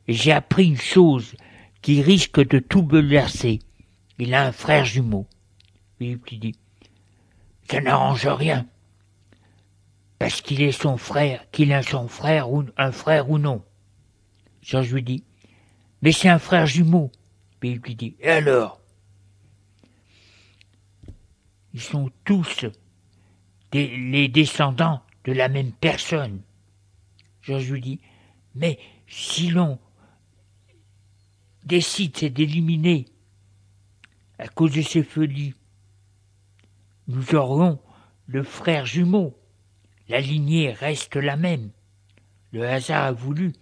et 0.09 0.15
j'ai 0.15 0.33
appris 0.33 0.69
une 0.69 0.81
chose 0.81 1.35
qui 1.83 2.01
risque 2.01 2.41
de 2.41 2.59
tout 2.59 2.83
bouleverser. 2.83 3.59
Il 4.19 4.33
a 4.33 4.47
un 4.47 4.53
frère 4.53 4.87
jumeau. 4.87 5.27
Philippe 5.99 6.27
lui 6.27 6.39
dit, 6.39 6.55
ça 7.71 7.83
n'arrange 7.83 8.27
rien, 8.29 8.67
parce 10.19 10.41
qu'il 10.41 10.63
est 10.63 10.73
son 10.73 10.97
frère, 10.97 11.45
qu'il 11.51 11.75
a 11.75 11.83
son 11.83 12.09
frère 12.09 12.51
ou 12.51 12.65
un 12.79 12.93
frère 12.93 13.29
ou 13.29 13.37
non. 13.37 13.63
Georges 14.63 14.95
lui 14.95 15.03
dit, 15.03 15.25
mais 16.03 16.13
c'est 16.13 16.29
un 16.29 16.39
frère 16.39 16.67
jumeau. 16.67 17.11
Philippe 17.61 17.87
lui 17.87 17.95
dit, 17.95 18.17
et 18.21 18.31
alors? 18.31 18.81
Ils 21.73 21.81
sont 21.81 22.11
tous 22.25 22.67
les 23.73 24.29
descendants 24.29 25.03
de 25.25 25.33
la 25.33 25.49
même 25.49 25.73
personne. 25.73 26.43
Georges 27.43 27.71
lui 27.71 27.81
dit, 27.81 28.01
mais 28.55 28.79
si 29.07 29.49
l'on 29.49 29.79
décide 31.65 32.33
d'éliminer 32.33 33.07
à 34.39 34.49
cause 34.49 34.73
de 34.73 34.83
ces 34.83 35.03
folies, 35.03 35.55
nous 37.07 37.35
aurons 37.35 37.81
le 38.27 38.43
frère 38.43 38.87
jumeau. 38.87 39.37
La 40.09 40.21
lignée 40.21 40.73
reste 40.73 41.17
la 41.17 41.37
même. 41.37 41.71
Le 42.53 42.67
hasard 42.67 43.05
a 43.05 43.13
voulu 43.13 43.53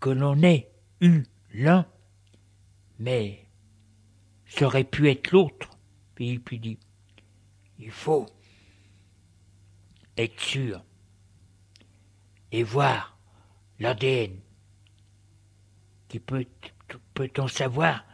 que 0.00 0.10
l'on 0.10 0.42
ait 0.42 0.70
eu 1.00 1.24
l'un, 1.52 1.86
mais 2.98 3.46
ça 4.46 4.66
aurait 4.66 4.84
pu 4.84 5.08
être 5.10 5.30
l'autre. 5.32 5.70
Puis 6.14 6.40
il 6.50 6.60
dit, 6.60 6.78
il 7.78 7.90
faut 7.90 8.26
être 10.16 10.40
sûr 10.40 10.82
et 12.50 12.62
voir 12.62 13.18
l'ADN. 13.78 14.36
Qui 16.08 16.20
peut, 16.20 16.46
peut-on 17.14 17.48
savoir 17.48 18.04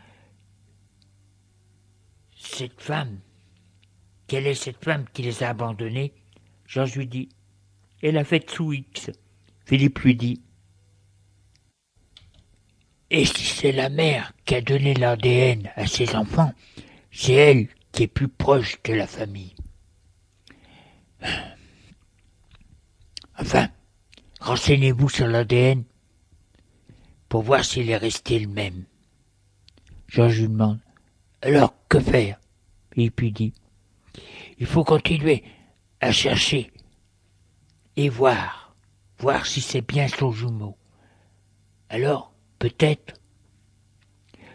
cette 2.37 2.81
femme 2.81 3.21
Quelle 4.27 4.47
est 4.49 4.55
cette 4.55 4.85
femme 4.85 5.07
qui 5.13 5.23
les 5.23 5.43
a 5.45 5.51
abandonnés? 5.51 6.13
Georges 6.67 6.97
lui 6.97 7.07
dit 7.07 7.29
Elle 8.03 8.19
a 8.19 8.25
fait 8.25 8.51
sous 8.51 8.73
X. 8.73 9.11
Philippe 9.65 10.01
lui 10.01 10.17
dit 10.17 10.43
Et 13.11 13.25
si 13.25 13.45
c'est 13.45 13.73
la 13.73 13.89
mère 13.89 14.33
qui 14.45 14.55
a 14.55 14.61
donné 14.61 14.95
l'ADN 14.95 15.71
à 15.77 15.87
ses 15.87 16.15
enfants, 16.15 16.53
c'est 17.13 17.33
elle 17.33 17.69
qui 17.93 18.05
est 18.05 18.09
plus 18.09 18.29
proche 18.29 18.83
de 18.83 18.95
la 18.95 19.07
famille. 19.07 19.55
Enfin, 23.39 23.69
renseignez-vous 24.41 25.09
sur 25.09 25.27
l'ADN 25.27 25.85
pour 27.29 27.43
voir 27.43 27.65
s'il 27.65 27.91
est 27.91 27.97
resté 27.97 28.39
le 28.39 28.49
même. 28.49 28.85
Georges 30.09 30.41
lui 30.41 30.49
demande 30.49 30.81
Alors, 31.43 31.75
que 31.89 32.01
faire? 32.01 32.39
Et 32.97 33.11
puis 33.11 33.33
dit 33.33 33.53
Il 34.59 34.67
faut 34.67 34.85
continuer 34.85 35.43
à 36.01 36.13
chercher 36.13 36.73
et 37.97 38.09
voir, 38.09 38.75
voir 39.19 39.47
si 39.47 39.61
c'est 39.61 39.81
bien 39.81 40.09
son 40.09 40.33
jumeau. 40.33 40.77
Alors, 41.89 42.34
peut-être, 42.65 43.13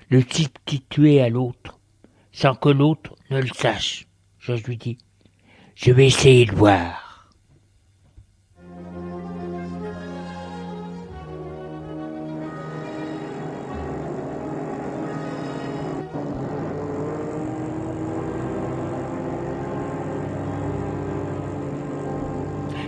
le 0.10 0.24
type 0.24 0.58
qui 0.66 0.82
tuait 0.82 1.22
à 1.22 1.30
l'autre 1.30 1.80
sans 2.32 2.56
que 2.56 2.70
l'autre 2.70 3.16
ne 3.30 3.40
le 3.40 3.50
sache. 3.50 4.08
Je 4.40 4.54
lui 4.54 4.78
dis, 4.78 4.98
je 5.76 5.92
vais 5.92 6.08
essayer 6.08 6.48
de 6.48 6.56
voir. 6.56 7.30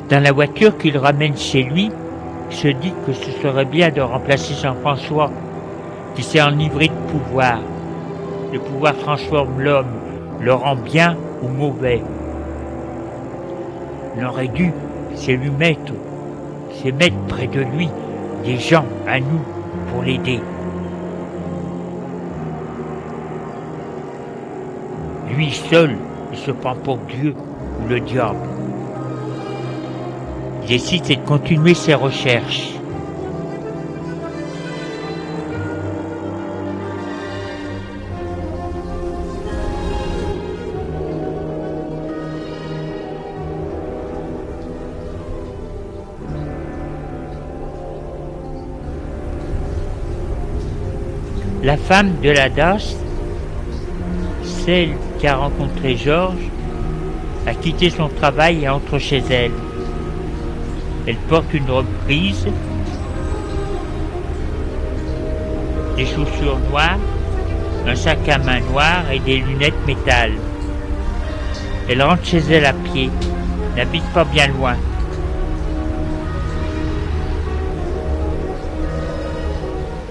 Dans 0.09 0.19
la 0.19 0.31
voiture 0.31 0.79
qu'il 0.79 0.97
ramène 0.97 1.37
chez 1.37 1.61
lui, 1.61 1.91
se 2.51 2.67
dit 2.67 2.93
que 3.05 3.13
ce 3.13 3.31
serait 3.31 3.65
bien 3.65 3.89
de 3.89 4.01
remplacer 4.01 4.53
Jean-François 4.53 5.31
qui 6.15 6.23
s'est 6.23 6.41
enivré 6.41 6.87
de 6.89 7.11
pouvoir. 7.11 7.59
Le 8.51 8.59
pouvoir 8.59 8.95
transforme 8.97 9.61
l'homme, 9.61 9.93
le 10.41 10.53
rend 10.53 10.75
bien 10.75 11.15
ou 11.41 11.47
mauvais. 11.47 12.01
Il 14.17 14.25
aurait 14.25 14.49
dû, 14.49 14.73
c'est 15.15 15.33
lui 15.33 15.49
mettre, 15.49 15.93
c'est 16.81 16.91
mettre 16.91 17.17
près 17.27 17.47
de 17.47 17.61
lui 17.61 17.89
des 18.43 18.57
gens 18.57 18.85
à 19.07 19.19
nous 19.19 19.41
pour 19.89 20.03
l'aider. 20.03 20.39
Lui 25.35 25.51
seul, 25.51 25.95
il 26.33 26.37
se 26.37 26.51
prend 26.51 26.75
pour 26.75 26.97
Dieu 26.97 27.33
ou 27.81 27.87
le 27.87 27.99
diable. 28.01 28.50
Décide 30.67 31.07
de 31.07 31.15
continuer 31.15 31.73
ses 31.73 31.95
recherches. 31.95 32.71
La 51.63 51.77
femme 51.77 52.13
de 52.23 52.31
la 52.31 52.49
DAS, 52.49 52.95
celle 54.43 54.89
qui 55.19 55.27
a 55.27 55.35
rencontré 55.35 55.95
Georges, 55.95 56.49
a 57.45 57.53
quitté 57.53 57.89
son 57.89 58.07
travail 58.07 58.63
et 58.63 58.69
entre 58.69 58.97
chez 58.97 59.21
elle. 59.29 59.51
Elle 61.07 61.17
porte 61.27 61.51
une 61.53 61.69
robe 61.69 61.85
grise, 62.05 62.45
des 65.97 66.05
chaussures 66.05 66.59
noires, 66.69 66.99
un 67.87 67.95
sac 67.95 68.29
à 68.29 68.37
main 68.37 68.59
noir 68.59 69.09
et 69.11 69.19
des 69.19 69.37
lunettes 69.37 69.85
métal. 69.87 70.33
Elle 71.89 72.03
rentre 72.03 72.23
chez 72.23 72.43
elle 72.51 72.65
à 72.65 72.73
pied, 72.73 73.09
n'habite 73.75 74.05
pas 74.13 74.25
bien 74.25 74.47
loin. 74.47 74.75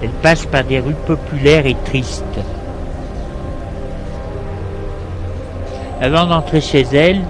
Elle 0.02 0.10
passe 0.22 0.44
par 0.46 0.64
des 0.64 0.80
rues 0.80 0.94
populaires 1.06 1.66
et 1.66 1.76
tristes. 1.84 2.24
Avant 6.00 6.26
d'entrer 6.26 6.60
chez 6.60 6.86
elle, 6.92 7.20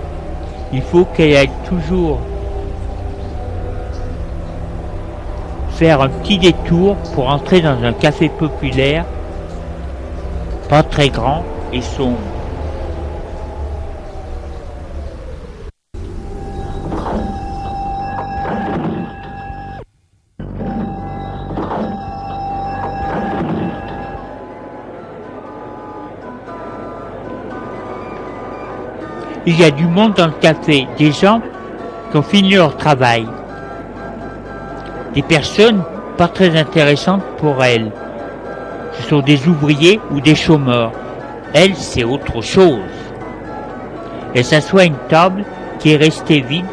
il 0.73 0.81
faut 0.81 1.05
qu'elle 1.05 1.37
aille 1.37 1.51
toujours 1.69 2.21
faire 5.81 6.03
un 6.03 6.11
petit 6.11 6.37
détour 6.37 6.95
pour 7.15 7.31
entrer 7.31 7.63
dans 7.63 7.83
un 7.83 7.95
café 7.95 8.29
populaire, 8.29 9.07
pas 10.69 10.83
très 10.83 11.09
grand 11.09 11.43
et 11.73 11.81
sombre. 11.81 12.19
Il 29.47 29.59
y 29.59 29.65
a 29.65 29.71
du 29.71 29.87
monde 29.87 30.13
dans 30.13 30.27
le 30.27 30.33
café, 30.33 30.87
des 30.99 31.11
gens 31.11 31.41
qui 32.11 32.19
ont 32.19 32.23
fini 32.23 32.51
leur 32.51 32.77
travail. 32.77 33.27
Des 35.15 35.23
personnes 35.23 35.83
pas 36.17 36.29
très 36.29 36.57
intéressantes 36.57 37.25
pour 37.39 37.65
elle. 37.65 37.91
Ce 38.93 39.03
sont 39.03 39.21
des 39.21 39.49
ouvriers 39.49 40.01
ou 40.11 40.21
des 40.21 40.35
chômeurs. 40.35 40.93
Elle, 41.53 41.75
c'est 41.75 42.05
autre 42.05 42.43
chose. 42.43 42.79
Elle 44.35 44.45
s'assoit 44.45 44.83
à 44.83 44.85
une 44.85 45.09
table 45.09 45.45
qui 45.79 45.93
est 45.93 45.97
restée 45.97 46.41
vide 46.41 46.67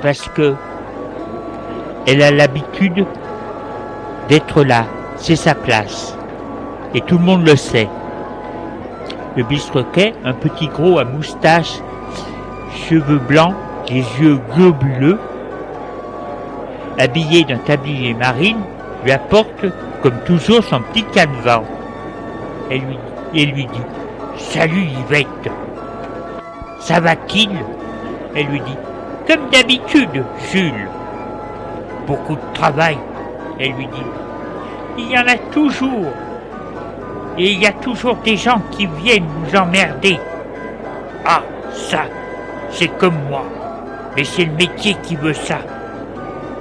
parce 0.00 0.28
que 0.28 0.54
elle 2.06 2.22
a 2.22 2.30
l'habitude 2.30 3.04
d'être 4.28 4.62
là. 4.62 4.86
C'est 5.16 5.36
sa 5.36 5.54
place. 5.54 6.16
Et 6.94 7.02
tout 7.02 7.18
le 7.18 7.24
monde 7.24 7.46
le 7.46 7.56
sait. 7.56 7.88
Le 9.36 9.42
bistroquet, 9.44 10.14
un 10.24 10.32
petit 10.32 10.68
gros 10.68 10.98
à 10.98 11.04
moustache, 11.04 11.80
cheveux 12.88 13.18
blancs, 13.18 13.54
les 13.90 14.04
yeux 14.20 14.38
globuleux, 14.54 15.18
habillé 16.98 17.44
d'un 17.44 17.58
tablier 17.58 18.14
marine, 18.14 18.60
lui 19.04 19.12
apporte, 19.12 19.64
comme 20.02 20.18
toujours, 20.24 20.62
son 20.64 20.80
petit 20.80 21.04
canevas. 21.04 21.62
Et 22.70 22.78
lui, 22.78 22.98
et 23.34 23.46
lui 23.46 23.66
dit 23.66 23.82
Salut 24.36 24.84
Yvette 24.84 25.50
Ça 26.80 27.00
va-t-il? 27.00 27.50
Elle 28.34 28.46
lui 28.46 28.60
dit 28.60 28.76
Comme 29.26 29.48
d'habitude, 29.50 30.22
Jules. 30.52 30.88
Beaucoup 32.06 32.34
de 32.34 32.54
travail. 32.54 32.98
Elle 33.58 33.72
lui 33.72 33.86
dit 33.86 34.06
Il 34.98 35.10
y 35.10 35.18
en 35.18 35.26
a 35.26 35.36
toujours. 35.52 36.12
Et 37.38 37.52
il 37.52 37.62
y 37.62 37.66
a 37.66 37.72
toujours 37.72 38.16
des 38.16 38.36
gens 38.36 38.60
qui 38.72 38.86
viennent 38.86 39.28
nous 39.44 39.56
emmerder. 39.56 40.18
Ah, 41.24 41.42
ça, 41.72 42.02
c'est 42.70 42.88
comme 42.98 43.16
moi. 43.28 43.44
Mais 44.16 44.24
c'est 44.24 44.44
le 44.44 44.52
métier 44.52 44.96
qui 45.02 45.14
veut 45.14 45.34
ça. 45.34 45.58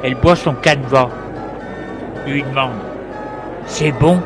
Elle 0.04 0.16
boit 0.16 0.36
son 0.36 0.54
canevas. 0.54 1.10
Lui 2.28 2.44
demande 2.44 2.72
C'est 3.66 3.92
bon? 3.92 4.20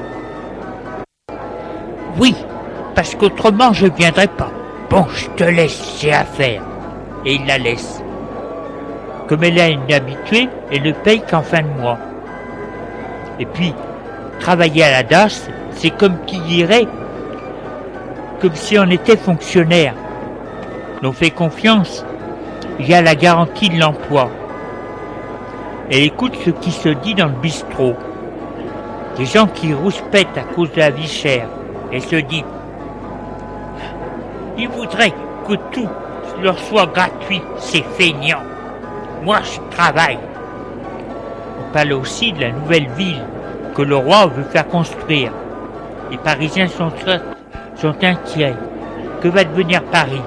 Oui, 2.20 2.36
parce 2.96 3.16
qu'autrement 3.16 3.74
je 3.74 3.88
viendrai 3.88 4.28
pas. 4.28 4.52
Bon, 4.90 5.06
je 5.14 5.28
te 5.30 5.44
laisse, 5.44 5.98
j'ai 6.00 6.14
affaire. 6.14 6.62
Et 7.26 7.36
il 7.36 7.46
la 7.46 7.58
laisse. 7.58 8.04
Comme 9.28 9.44
elle 9.44 9.58
est 9.58 9.72
une 9.72 9.94
habituée, 9.94 10.50
elle 10.72 10.84
ne 10.84 10.92
paye 10.92 11.22
qu'en 11.22 11.42
fin 11.42 11.62
de 11.62 11.80
mois. 11.80 11.98
Et 13.40 13.46
puis, 13.46 13.74
travailler 14.40 14.84
à 14.84 14.92
la 14.92 15.04
DAS, 15.04 15.50
c'est 15.72 15.92
comme 15.92 16.18
qui 16.26 16.40
dirait, 16.42 16.88
comme 18.42 18.56
si 18.56 18.78
on 18.78 18.90
était 18.90 19.16
fonctionnaire. 19.16 19.94
On 21.04 21.12
fait 21.14 21.32
confiance, 21.32 22.06
il 22.80 22.90
y 22.90 22.94
a 22.94 23.02
la 23.02 23.16
garantie 23.16 23.70
de 23.70 23.80
l'emploi. 23.80 24.30
Elle 25.94 26.04
écoute 26.04 26.38
ce 26.46 26.52
qui 26.52 26.72
se 26.72 26.88
dit 26.88 27.16
dans 27.16 27.26
le 27.26 27.42
bistrot. 27.42 27.96
Des 29.18 29.26
gens 29.26 29.48
qui 29.48 29.74
rouspètent 29.74 30.38
à 30.38 30.44
cause 30.56 30.72
de 30.72 30.80
la 30.80 30.90
vie 30.90 31.06
chère. 31.06 31.50
Elle 31.92 32.02
se 32.02 32.16
dit, 32.16 32.46
ils 34.58 34.70
voudraient 34.70 35.14
que 35.46 35.56
tout 35.74 35.90
leur 36.42 36.58
soit 36.60 36.86
gratuit, 36.86 37.42
c'est 37.58 37.84
feignant. 37.98 38.40
Moi, 39.24 39.40
je 39.44 39.76
travaille. 39.76 40.18
On 41.60 41.74
parle 41.74 41.92
aussi 41.92 42.32
de 42.32 42.40
la 42.40 42.52
nouvelle 42.52 42.88
ville 42.92 43.24
que 43.76 43.82
le 43.82 43.98
roi 43.98 44.28
veut 44.28 44.44
faire 44.44 44.68
construire. 44.70 45.34
Les 46.10 46.18
Parisiens 46.18 46.68
sont, 46.68 46.92
sont 47.76 47.96
inquiets. 48.02 48.56
Que 49.22 49.28
va 49.28 49.44
devenir 49.44 49.84
Paris? 49.84 50.22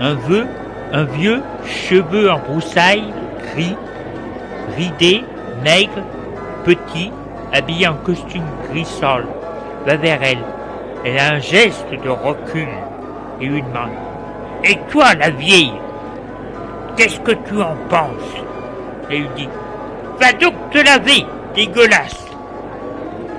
Un 0.00 0.14
vœu, 0.14 0.46
un 0.92 1.04
vieux, 1.04 1.42
cheveux 1.66 2.30
en 2.30 2.38
broussailles, 2.38 3.12
gris, 3.52 3.76
ridé, 4.76 5.24
maigre, 5.62 6.02
petit, 6.64 7.12
habillé 7.52 7.88
en 7.88 7.94
costume 7.94 8.44
gris 8.70 8.88
va 9.00 9.96
vers 9.96 10.22
elle. 10.22 10.38
Elle 11.04 11.18
a 11.18 11.34
un 11.34 11.38
geste 11.38 11.90
de 11.90 12.08
recul 12.08 12.68
et 13.40 13.46
lui 13.46 13.62
demande 13.62 13.90
Et 14.64 14.78
toi, 14.90 15.14
la 15.18 15.30
vieille, 15.30 15.74
qu'est-ce 16.96 17.20
que 17.20 17.32
tu 17.32 17.60
en 17.60 17.76
penses? 17.88 18.42
Elle 19.10 19.18
lui 19.18 19.28
dit 19.36 19.48
Va 20.18 20.32
donc 20.32 20.54
te 20.70 20.78
laver, 20.78 21.26
dégueulasse 21.54 22.24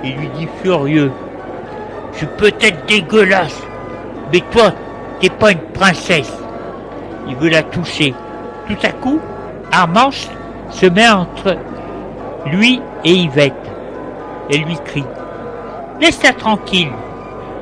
il 0.06 0.16
lui 0.16 0.28
dit 0.38 0.48
furieux 0.62 1.10
Je 2.14 2.26
peux 2.26 2.52
être 2.60 2.86
dégueulasse, 2.86 3.60
mais 4.32 4.40
toi, 4.52 4.72
t'es 5.20 5.30
pas 5.30 5.52
une 5.52 5.72
princesse. 5.74 6.32
Il 7.28 7.36
veut 7.36 7.48
la 7.48 7.62
toucher. 7.62 8.14
Tout 8.68 8.76
à 8.82 8.92
coup, 8.92 9.20
Armance 9.72 10.30
se 10.70 10.86
met 10.86 11.08
entre 11.08 11.56
lui 12.46 12.80
et 13.04 13.12
Yvette. 13.12 13.54
Elle 14.50 14.62
lui 14.62 14.78
crie 14.84 15.04
Laisse-la 16.00 16.32
tranquille. 16.32 16.92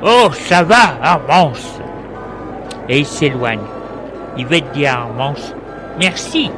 Oh, 0.03 0.29
ça 0.33 0.63
va, 0.63 0.97
Armance. 1.01 1.79
Et 2.89 2.99
il 2.99 3.05
s'éloigne. 3.05 3.59
Yvette 4.37 4.71
dit 4.73 4.85
à 4.85 4.99
Armance 4.99 5.55
Merci. 5.99 6.51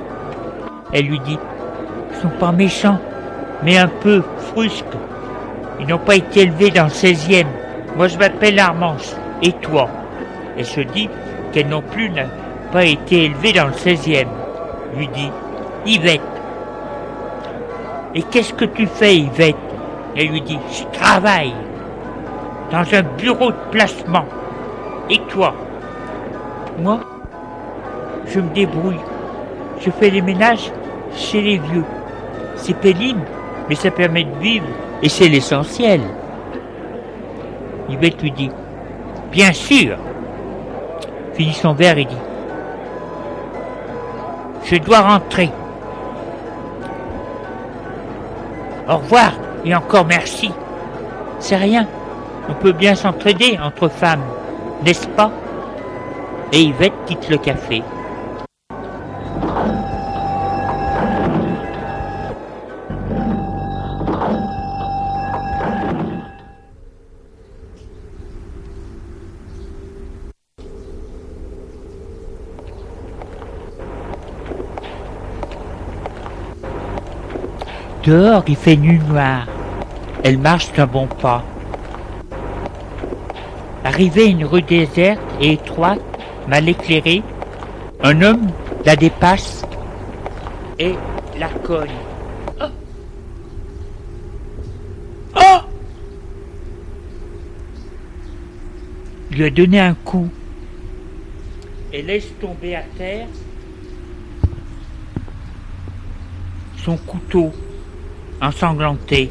Elle 0.92 1.06
lui 1.06 1.20
dit 1.20 1.38
Ils 2.12 2.22
sont 2.22 2.38
pas 2.40 2.52
méchants, 2.52 3.00
mais 3.64 3.78
un 3.78 3.88
peu 3.88 4.24
frusques. 4.52 4.86
Ils 5.80 5.88
n'ont 5.88 6.00
pas 6.00 6.16
été 6.16 6.42
élevés 6.42 6.72
dans 6.72 6.86
le 6.86 6.90
16e. 6.90 7.46
Moi, 7.96 8.08
je 8.08 8.18
m'appelle 8.18 8.60
Armance. 8.60 9.16
Et 9.44 9.52
toi? 9.54 9.88
Elle 10.58 10.66
se 10.66 10.82
dit 10.82 11.10
qu'elle 11.54 11.68
non 11.68 11.84
plus 11.84 12.10
n'a 12.10 12.26
pas 12.72 12.86
été 12.86 13.26
élevée 13.26 13.54
dans 13.54 13.68
le 13.68 13.74
16e. 13.74 14.28
Lui 14.96 15.08
dit 15.10 15.32
Yvette. 15.86 16.22
Et 18.18 18.24
qu'est-ce 18.24 18.52
que 18.52 18.66
tu 18.66 18.88
fais, 18.88 19.16
Yvette? 19.16 19.56
Elle 20.16 20.30
lui 20.30 20.42
dit, 20.42 20.58
je 20.72 20.84
travaille 20.98 21.54
dans 22.72 22.84
un 22.92 23.04
bureau 23.16 23.52
de 23.52 23.58
placement. 23.70 24.26
Et 25.08 25.20
toi? 25.30 25.54
Moi, 26.80 27.00
je 28.26 28.40
me 28.40 28.50
débrouille. 28.56 29.00
Je 29.80 29.92
fais 29.92 30.10
les 30.10 30.24
ménages 30.24 30.72
chez 31.16 31.42
les 31.42 31.58
vieux. 31.60 31.84
C'est 32.56 32.74
pénible, 32.74 33.22
mais 33.70 33.76
ça 33.76 33.92
permet 33.92 34.24
de 34.24 34.36
vivre 34.40 34.66
et 35.04 35.10
c'est 35.10 35.30
l'essentiel. 35.30 36.02
Yvette 37.88 38.20
lui 38.24 38.32
dit, 38.32 38.50
bien 39.32 39.54
sûr. 39.54 39.96
Finit 41.36 41.54
son 41.54 41.74
verre 41.74 42.00
et 42.00 42.06
dit, 42.06 42.18
je 44.64 44.78
dois 44.78 45.02
rentrer. 45.02 45.52
Au 48.90 48.98
revoir 48.98 49.34
et 49.66 49.76
encore 49.76 50.06
merci. 50.06 50.52
C'est 51.40 51.58
rien. 51.58 51.88
On 52.50 52.54
peut 52.54 52.72
bien 52.72 52.96
s'entraider 52.96 53.60
entre 53.62 53.90
femmes, 53.90 54.24
n'est-ce 54.84 55.08
pas? 55.08 55.32
Et 56.54 56.62
Yvette 56.62 56.94
quitte 57.06 57.30
le 57.30 57.38
café. 57.38 57.84
Dehors, 78.08 78.46
il 78.48 78.56
fait 78.56 78.78
nuit 78.78 79.02
noire. 79.10 79.46
Elle 80.24 80.38
marche 80.38 80.72
d'un 80.72 80.88
bon 80.88 81.08
pas. 81.08 81.44
Arrivée 83.84 84.24
à 84.24 84.28
une 84.28 84.46
rue 84.46 84.62
déserte 84.62 85.20
et 85.42 85.52
étroite, 85.52 86.00
mal 86.48 86.70
éclairée, 86.70 87.22
un 88.02 88.22
homme 88.22 88.48
la 88.86 88.96
dépasse 88.96 89.66
et 90.80 90.96
la 91.38 91.50
cogne. 91.50 91.90
Oh, 92.62 92.66
oh 95.36 95.60
Il 99.32 99.38
lui 99.38 99.44
a 99.44 99.50
donné 99.50 99.82
un 99.82 99.96
coup 99.96 100.30
et 101.92 102.02
laisse 102.04 102.30
tomber 102.40 102.78
à 102.78 102.84
terre 102.98 103.28
son 106.86 106.96
couteau 106.96 107.52
ensanglanté. 108.42 109.30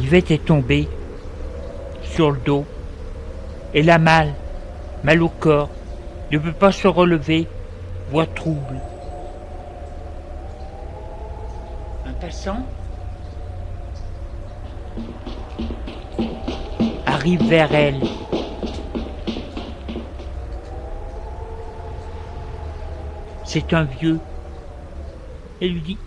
Yvette 0.00 0.30
est 0.30 0.44
tombée 0.44 0.88
sur 2.02 2.30
le 2.30 2.38
dos. 2.38 2.64
Elle 3.72 3.90
a 3.90 3.98
mal, 3.98 4.34
mal 5.02 5.22
au 5.22 5.28
corps, 5.28 5.70
ne 6.30 6.38
peut 6.38 6.52
pas 6.52 6.72
se 6.72 6.86
relever, 6.86 7.48
voix 8.10 8.26
trouble. 8.26 8.80
Un 12.06 12.12
passant? 12.14 12.64
Vers 17.32 17.74
elle. 17.74 18.00
C'est 23.44 23.72
un 23.72 23.84
vieux. 23.84 24.18
Elle 25.60 25.72
lui 25.72 25.80
dit 25.80 25.98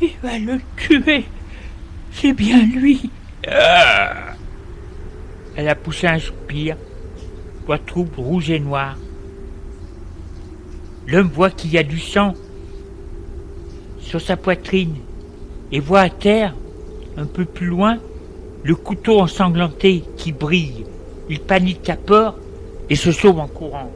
Il 0.00 0.12
va 0.22 0.38
le 0.38 0.60
tuer. 0.76 1.24
C'est 2.12 2.32
bien 2.32 2.64
lui. 2.64 3.10
Elle 5.56 5.68
a 5.68 5.74
poussé 5.74 6.06
un 6.06 6.18
soupir, 6.18 6.76
trouble, 7.86 8.14
rouge 8.16 8.50
et 8.50 8.60
noire. 8.60 8.96
L'homme 11.06 11.28
voit 11.28 11.50
qu'il 11.50 11.72
y 11.72 11.78
a 11.78 11.82
du 11.82 11.98
sang 11.98 12.34
sur 14.00 14.20
sa 14.20 14.36
poitrine 14.36 14.96
et 15.70 15.80
voit 15.80 16.00
à 16.00 16.10
terre, 16.10 16.54
un 17.16 17.26
peu 17.26 17.44
plus 17.44 17.66
loin, 17.66 17.98
le 18.64 18.74
couteau 18.74 19.20
ensanglanté 19.20 20.02
qui 20.16 20.32
brille. 20.32 20.84
Il 21.28 21.40
panique 21.40 21.88
à 21.88 21.96
peur 21.96 22.34
et 22.90 22.96
se 22.96 23.12
sauve 23.12 23.38
en 23.38 23.46
courant. 23.46 23.90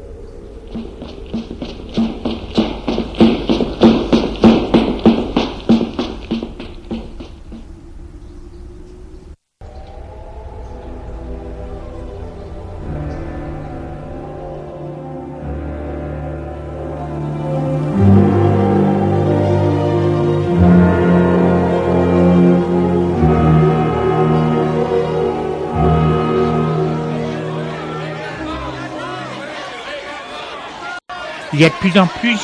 Il 31.52 31.60
y 31.60 31.64
a 31.64 31.68
de 31.68 31.74
plus 31.74 31.98
en 31.98 32.06
plus 32.06 32.38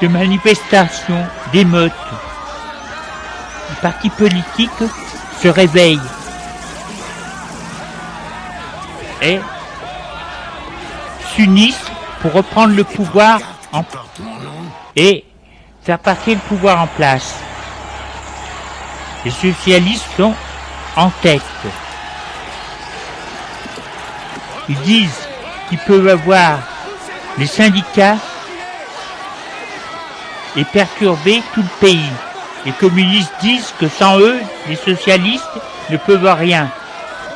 de 0.00 0.08
manifestations, 0.08 1.26
d'émeutes. 1.52 1.92
Les 3.70 3.76
partis 3.76 4.10
politiques 4.10 4.70
se 5.42 5.48
réveillent 5.48 6.00
et 9.22 9.40
s'unissent 11.34 11.90
pour 12.20 12.32
reprendre 12.32 12.74
le 12.74 12.84
pouvoir 12.84 13.40
et 14.94 15.24
faire 15.82 15.98
passer 15.98 16.34
le 16.34 16.40
pouvoir 16.40 16.80
en 16.80 16.86
place. 16.86 17.34
Les 19.24 19.30
socialistes 19.30 20.06
sont 20.16 20.34
en 20.96 21.10
tête. 21.22 21.42
Ils 24.68 24.80
disent 24.80 25.28
qu'ils 25.68 25.78
peuvent 25.78 26.08
avoir 26.08 26.58
les 27.38 27.46
syndicats 27.46 28.16
et 30.56 30.64
perturber 30.64 31.42
tout 31.54 31.62
le 31.62 31.86
pays. 31.86 32.10
Les 32.64 32.72
communistes 32.72 33.32
disent 33.40 33.74
que 33.78 33.88
sans 33.88 34.18
eux, 34.18 34.38
les 34.68 34.76
socialistes 34.76 35.44
ne 35.90 35.96
peuvent 35.96 36.34
rien. 36.38 36.68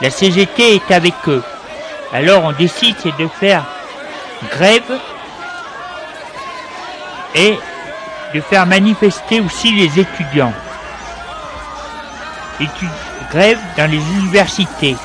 La 0.00 0.10
CGT 0.10 0.76
est 0.76 0.90
avec 0.90 1.14
eux. 1.28 1.42
Alors 2.12 2.44
on 2.44 2.52
décide 2.52 2.96
de 3.18 3.28
faire 3.28 3.64
grève 4.50 4.98
et 7.34 7.58
de 8.34 8.40
faire 8.40 8.66
manifester 8.66 9.40
aussi 9.40 9.72
les 9.72 10.00
étudiants. 10.00 10.54
grève 13.30 13.60
dans 13.76 13.88
les 13.88 14.02
universités 14.18 14.96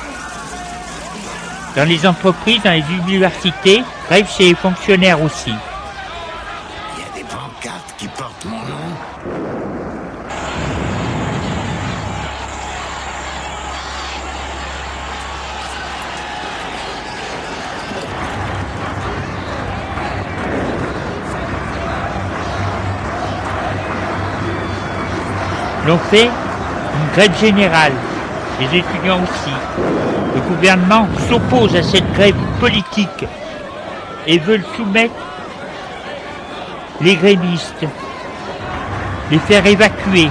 dans 1.76 1.84
les 1.84 2.06
entreprises, 2.06 2.62
dans 2.64 2.72
les 2.72 2.84
universités, 3.06 3.82
bref, 4.08 4.36
chez 4.36 4.48
les 4.48 4.54
fonctionnaires 4.54 5.22
aussi. 5.22 5.52
Il 6.94 7.00
y 7.00 7.02
a 7.02 7.14
des 7.14 7.24
pancartes 7.24 7.94
qui 7.98 8.08
portent 8.08 8.44
mon 8.44 8.58
nom. 8.58 8.96
L'on 25.86 25.98
fait 25.98 26.24
une 26.24 27.14
grève 27.14 27.38
générale, 27.38 27.92
les 28.58 28.78
étudiants 28.78 29.20
aussi. 29.22 29.54
Le 30.34 30.40
gouvernement 30.40 31.06
s'oppose 31.28 31.76
à 31.76 31.82
cette 31.82 32.12
grève 32.14 32.34
politique 32.58 33.24
et 34.26 34.38
veut 34.38 34.60
soumettre 34.76 35.14
les 37.00 37.14
grévistes, 37.14 37.86
les 39.30 39.38
faire 39.38 39.66
évacuer 39.66 40.28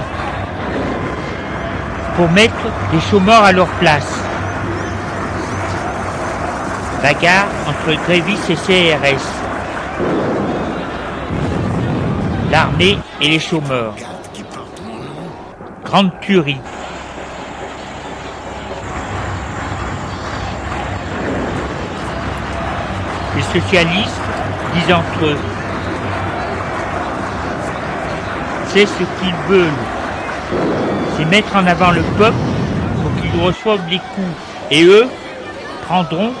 pour 2.16 2.30
mettre 2.30 2.54
les 2.92 3.00
chômeurs 3.00 3.44
à 3.44 3.52
leur 3.52 3.68
place. 3.78 4.20
Bagarre 7.02 7.46
entre 7.68 8.02
grévistes 8.06 8.50
et 8.50 8.54
CRS. 8.54 9.22
L'armée 12.50 12.98
et 13.20 13.28
les 13.28 13.38
chômeurs. 13.38 13.94
Grande 15.84 16.10
tuerie. 16.20 16.60
Socialistes 23.60 24.20
disent 24.74 24.92
entre 24.92 25.26
eux. 25.26 25.38
C'est 28.68 28.86
ce 28.86 28.98
qu'ils 28.98 29.34
veulent. 29.48 29.82
C'est 31.16 31.24
mettre 31.24 31.56
en 31.56 31.66
avant 31.66 31.90
le 31.92 32.02
peuple 32.18 32.36
pour 33.00 33.22
qu'ils 33.22 33.40
reçoivent 33.40 33.88
les 33.88 33.98
coups. 33.98 34.36
Et 34.70 34.84
eux 34.84 35.06
prendront 35.86 36.32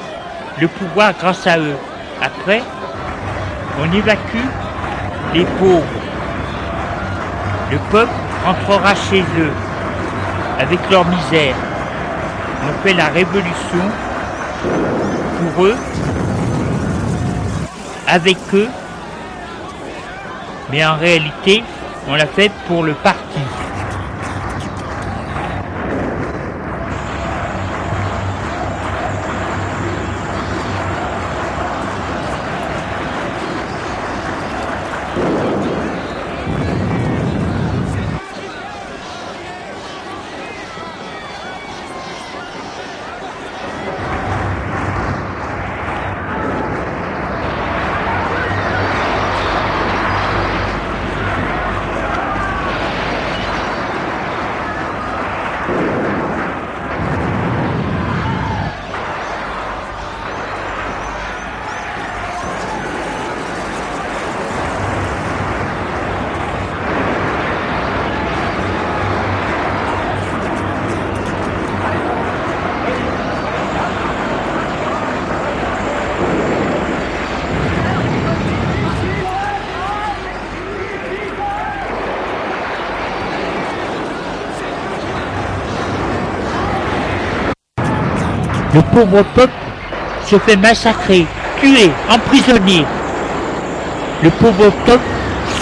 le 0.60 0.68
pouvoir 0.68 1.12
grâce 1.18 1.46
à 1.46 1.58
eux. 1.58 1.76
Après, 2.20 2.62
on 3.80 3.92
évacue 3.92 4.48
les 5.34 5.44
pauvres. 5.58 5.84
Le 7.70 7.78
peuple 7.90 8.12
entrera 8.46 8.94
chez 8.94 9.20
eux 9.20 9.52
avec 10.58 10.78
leur 10.90 11.04
misère. 11.06 11.54
On 12.68 12.86
fait 12.86 12.94
la 12.94 13.08
révolution 13.08 13.84
pour 15.38 15.66
eux, 15.66 15.76
avec 18.06 18.38
eux, 18.54 18.68
mais 20.70 20.84
en 20.84 20.96
réalité, 20.96 21.62
on 22.08 22.14
l'a 22.14 22.26
fait 22.26 22.50
pour 22.66 22.82
le 22.82 22.94
parti. 22.94 23.40
Le 88.76 88.82
pauvre 88.82 89.22
peuple 89.34 89.54
se 90.26 90.38
fait 90.38 90.56
massacrer, 90.56 91.24
tuer, 91.58 91.90
emprisonner. 92.10 92.84
Le 94.22 94.28
pauvre 94.28 94.70
peuple 94.84 95.00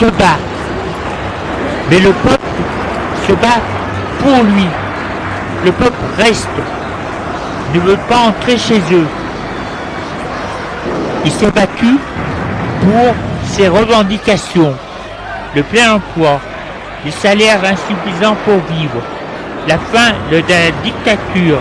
se 0.00 0.06
bat. 0.06 0.36
Mais 1.88 2.00
le 2.00 2.10
peuple 2.10 2.44
se 3.28 3.32
bat 3.34 3.60
pour 4.18 4.42
lui. 4.42 4.66
Le 5.64 5.70
peuple 5.70 6.04
reste, 6.18 6.48
ne 7.72 7.78
veut 7.78 7.98
pas 8.08 8.30
entrer 8.30 8.58
chez 8.58 8.80
eux. 8.92 9.06
Il 11.24 11.30
s'est 11.30 11.52
battu 11.52 11.96
pour 12.80 13.14
ses 13.46 13.68
revendications, 13.68 14.74
le 15.54 15.62
plein 15.62 15.94
emploi, 15.94 16.40
les 17.04 17.12
salaires 17.12 17.60
insuffisants 17.62 18.36
pour 18.44 18.58
vivre, 18.74 19.00
la 19.68 19.78
fin 19.78 20.14
de 20.32 20.38
la 20.38 20.72
dictature, 20.82 21.60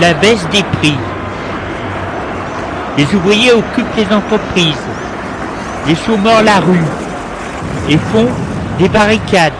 la 0.00 0.14
baisse 0.14 0.46
des 0.52 0.62
prix. 0.62 0.96
Les 2.96 3.14
ouvriers 3.14 3.52
occupent 3.52 3.96
les 3.96 4.14
entreprises, 4.14 4.86
les 5.86 5.96
chômeurs 5.96 6.42
la 6.42 6.60
rue 6.60 6.84
et 7.88 7.98
font 7.98 8.28
des 8.78 8.88
barricades. 8.88 9.52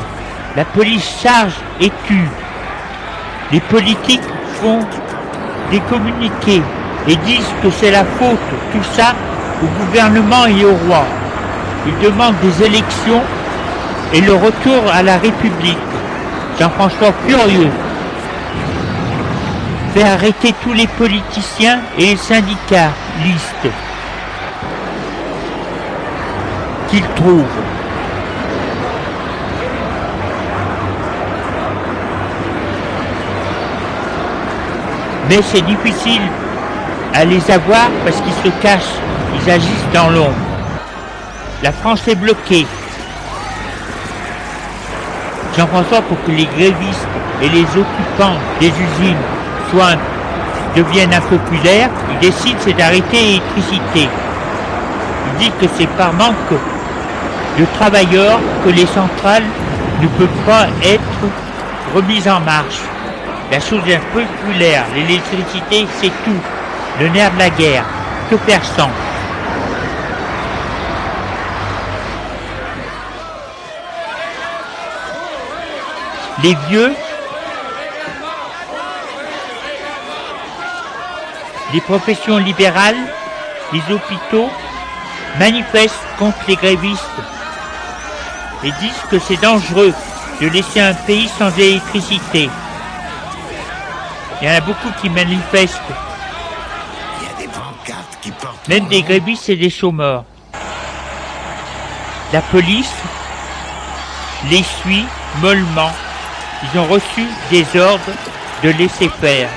La 0.57 0.65
police 0.65 1.09
charge 1.23 1.55
et 1.81 1.91
tue. 2.07 2.29
Les 3.53 3.61
politiques 3.61 4.29
font 4.61 4.81
des 5.71 5.81
communiqués 5.81 6.63
et 7.07 7.17
disent 7.17 7.55
que 7.63 7.71
c'est 7.71 7.91
la 7.91 8.05
faute, 8.05 8.39
tout 8.73 8.85
ça, 8.95 9.15
au 9.63 9.85
gouvernement 9.85 10.47
et 10.47 10.65
au 10.65 10.75
roi. 10.87 11.05
Ils 11.87 11.99
demandent 12.05 12.39
des 12.43 12.65
élections 12.65 13.23
et 14.13 14.21
le 14.21 14.35
retour 14.35 14.83
à 14.93 15.03
la 15.03 15.19
République. 15.19 15.79
Jean-François 16.59 17.13
furieux 17.27 17.71
fait 19.89 20.03
arrêter 20.03 20.55
tous 20.63 20.73
les 20.73 20.87
politiciens 20.87 21.81
et 21.99 22.07
les 22.07 22.17
syndicats 22.17 22.93
listes 23.23 23.73
qu'il 26.89 27.05
trouve. 27.17 27.45
Mais 35.29 35.41
c'est 35.43 35.63
difficile 35.63 36.23
à 37.15 37.25
les 37.25 37.51
avoir 37.51 37.89
parce 38.05 38.21
qu'ils 38.21 38.51
se 38.51 38.57
cachent, 38.61 38.83
ils 39.35 39.51
agissent 39.51 39.93
dans 39.93 40.09
l'ombre. 40.09 40.35
La 41.63 41.73
France 41.73 42.07
est 42.09 42.15
bloquée. 42.15 42.67
Jean-François, 45.57 46.03
pour 46.03 46.23
que 46.23 46.31
les 46.31 46.47
grévistes 46.47 47.09
et 47.43 47.49
les 47.49 47.65
occupants 47.65 48.39
des 48.61 48.69
usines 48.69 49.17
soient, 49.71 49.97
deviennent 50.77 51.15
impopulaires, 51.15 51.91
il 52.11 52.19
décide 52.19 52.57
c'est 52.61 52.73
d'arrêter 52.73 53.19
l'électricité. 53.21 54.09
Il 55.27 55.39
dit 55.39 55.53
que 55.61 55.67
c'est 55.77 55.89
par 55.97 56.13
manque 56.13 56.55
de 57.59 57.65
travailleurs 57.79 58.39
que 58.65 58.71
les 58.71 58.87
centrales 58.87 59.45
ne 60.01 60.09
peuvent 60.09 60.45
pas 60.47 60.67
être 60.83 61.03
remises 61.95 62.29
en 62.29 62.41
marche. 62.41 62.81
La 63.51 63.61
chose 63.61 63.83
impopulaire, 63.83 64.85
l'électricité, 64.95 65.87
c'est 66.01 66.13
tout. 66.25 66.41
Le 67.01 67.09
nerf 67.09 67.33
de 67.33 67.39
la 67.39 67.51
guerre. 67.51 67.85
Que 68.31 68.37
sans 68.77 68.91
Les 76.43 76.57
vieux, 76.69 76.93
les 81.73 81.81
professions 81.81 82.39
libérales, 82.39 82.97
les 83.73 83.83
hôpitaux 83.93 84.51
manifestent 85.39 85.95
contre 86.19 86.39
les 86.49 86.57
grévistes 86.57 87.03
et 88.65 88.71
disent 88.81 89.03
que 89.11 89.19
c'est 89.19 89.41
dangereux 89.41 89.93
de 90.41 90.49
laisser 90.49 90.81
un 90.81 90.95
pays 90.95 91.29
sans 91.39 91.51
électricité. 91.59 92.49
Il 94.41 94.49
y 94.49 94.51
en 94.51 94.55
a 94.55 94.61
beaucoup 94.61 94.89
qui 95.01 95.11
manifestent, 95.11 95.81
Il 97.21 97.27
y 97.27 97.31
a 97.31 97.47
des 97.47 97.49
pancartes 97.49 98.19
qui 98.23 98.31
portent. 98.31 98.69
même 98.69 98.87
des 98.87 99.03
grévistes 99.03 99.49
et 99.49 99.57
des 99.57 99.71
chômeurs. 99.71 100.25
La 102.33 102.41
police 102.43 102.93
les 104.51 104.63
suit 104.63 105.05
mollement. 105.41 105.91
Ils 106.63 106.79
ont 106.79 106.87
reçu 106.87 107.27
des 107.51 107.65
ordres 107.81 108.13
de 108.63 108.71
laisser 108.71 109.09
faire. 109.21 109.49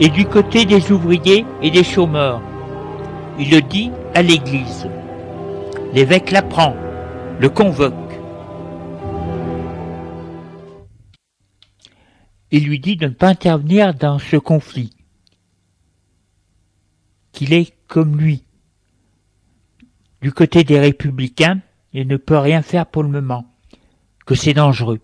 Est 0.00 0.08
du 0.08 0.24
côté 0.24 0.64
des 0.64 0.90
ouvriers 0.90 1.44
et 1.60 1.70
des 1.70 1.84
chômeurs, 1.84 2.40
il 3.38 3.50
le 3.50 3.60
dit 3.60 3.90
à 4.14 4.22
l'église. 4.22 4.88
L'évêque 5.92 6.30
l'apprend, 6.30 6.74
le 7.38 7.48
convoque. 7.50 7.94
Il 12.50 12.64
lui 12.64 12.80
dit 12.80 12.96
de 12.96 13.06
ne 13.06 13.12
pas 13.12 13.28
intervenir 13.28 13.94
dans 13.94 14.18
ce 14.18 14.36
conflit, 14.36 14.92
qu'il 17.32 17.52
est 17.52 17.74
comme 17.86 18.16
lui, 18.16 18.44
du 20.22 20.32
côté 20.32 20.64
des 20.64 20.80
républicains 20.80 21.60
et 21.92 22.04
ne 22.04 22.16
peut 22.16 22.38
rien 22.38 22.62
faire 22.62 22.86
pour 22.86 23.02
le 23.02 23.08
moment, 23.10 23.46
que 24.26 24.34
c'est 24.34 24.54
dangereux. 24.54 25.00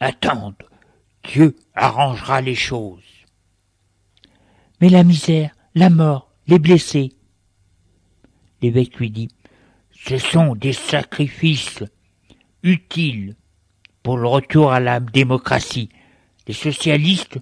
Attendre, 0.00 0.56
Dieu 1.24 1.56
arrangera 1.74 2.40
les 2.40 2.54
choses. 2.54 3.15
Mais 4.80 4.88
la 4.88 5.04
misère, 5.04 5.54
la 5.74 5.90
mort, 5.90 6.30
les 6.46 6.58
blessés. 6.58 7.12
L'évêque 8.62 8.96
lui 8.96 9.10
dit, 9.10 9.28
ce 9.92 10.18
sont 10.18 10.54
des 10.54 10.72
sacrifices 10.72 11.82
utiles 12.62 13.36
pour 14.02 14.18
le 14.18 14.26
retour 14.26 14.72
à 14.72 14.80
la 14.80 15.00
démocratie. 15.00 15.88
Les 16.46 16.54
socialistes 16.54 17.38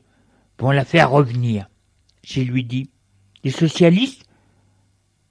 vont 0.58 0.70
la 0.70 0.84
faire 0.84 1.10
revenir. 1.10 1.68
J'ai 2.22 2.44
lui 2.44 2.64
dit, 2.64 2.90
les 3.42 3.50
socialistes 3.50 4.24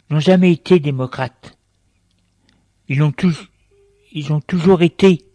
n'ont 0.10 0.20
jamais 0.20 0.52
été 0.52 0.80
démocrates. 0.80 1.58
Ils 2.88 3.02
ont, 3.02 3.14
ils 4.12 4.32
ont 4.34 4.42
toujours 4.42 4.84
été 4.84 5.26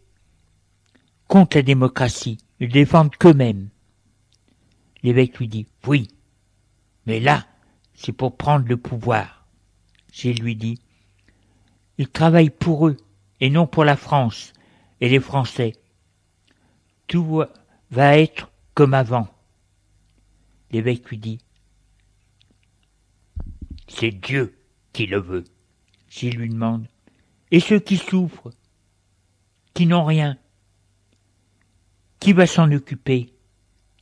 contre 1.26 1.56
la 1.56 1.62
démocratie. 1.62 2.38
Ils 2.60 2.68
défendent 2.68 3.16
qu'eux-mêmes. 3.16 3.68
L'évêque 5.02 5.38
lui 5.38 5.48
dit, 5.48 5.66
oui, 5.86 6.08
mais 7.08 7.20
là, 7.20 7.46
c'est 7.94 8.12
pour 8.12 8.36
prendre 8.36 8.68
le 8.68 8.76
pouvoir. 8.76 9.46
J'ai 10.12 10.34
lui 10.34 10.54
dit, 10.54 10.78
ils 11.96 12.08
travaillent 12.08 12.50
pour 12.50 12.86
eux 12.86 12.98
et 13.40 13.48
non 13.48 13.66
pour 13.66 13.84
la 13.84 13.96
France 13.96 14.52
et 15.00 15.08
les 15.08 15.18
Français. 15.18 15.72
Tout 17.06 17.44
va 17.90 18.18
être 18.18 18.50
comme 18.74 18.92
avant. 18.92 19.26
L'évêque 20.70 21.08
lui 21.08 21.16
dit, 21.16 21.38
c'est 23.88 24.10
Dieu 24.10 24.58
qui 24.92 25.06
le 25.06 25.18
veut. 25.18 25.44
S'il 26.10 26.36
lui 26.36 26.50
demande, 26.50 26.86
et 27.50 27.60
ceux 27.60 27.80
qui 27.80 27.96
souffrent, 27.96 28.50
qui 29.72 29.86
n'ont 29.86 30.04
rien, 30.04 30.36
qui 32.20 32.34
va 32.34 32.46
s'en 32.46 32.70
occuper? 32.70 33.32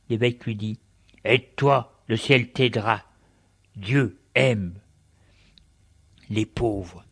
L'évêque 0.09 0.43
lui 0.43 0.55
dit, 0.55 0.79
aide-toi, 1.23 1.96
le 2.07 2.17
ciel 2.17 2.51
t'aidera. 2.51 3.03
Dieu 3.75 4.19
aime 4.35 4.73
les 6.29 6.45
pauvres. 6.45 7.05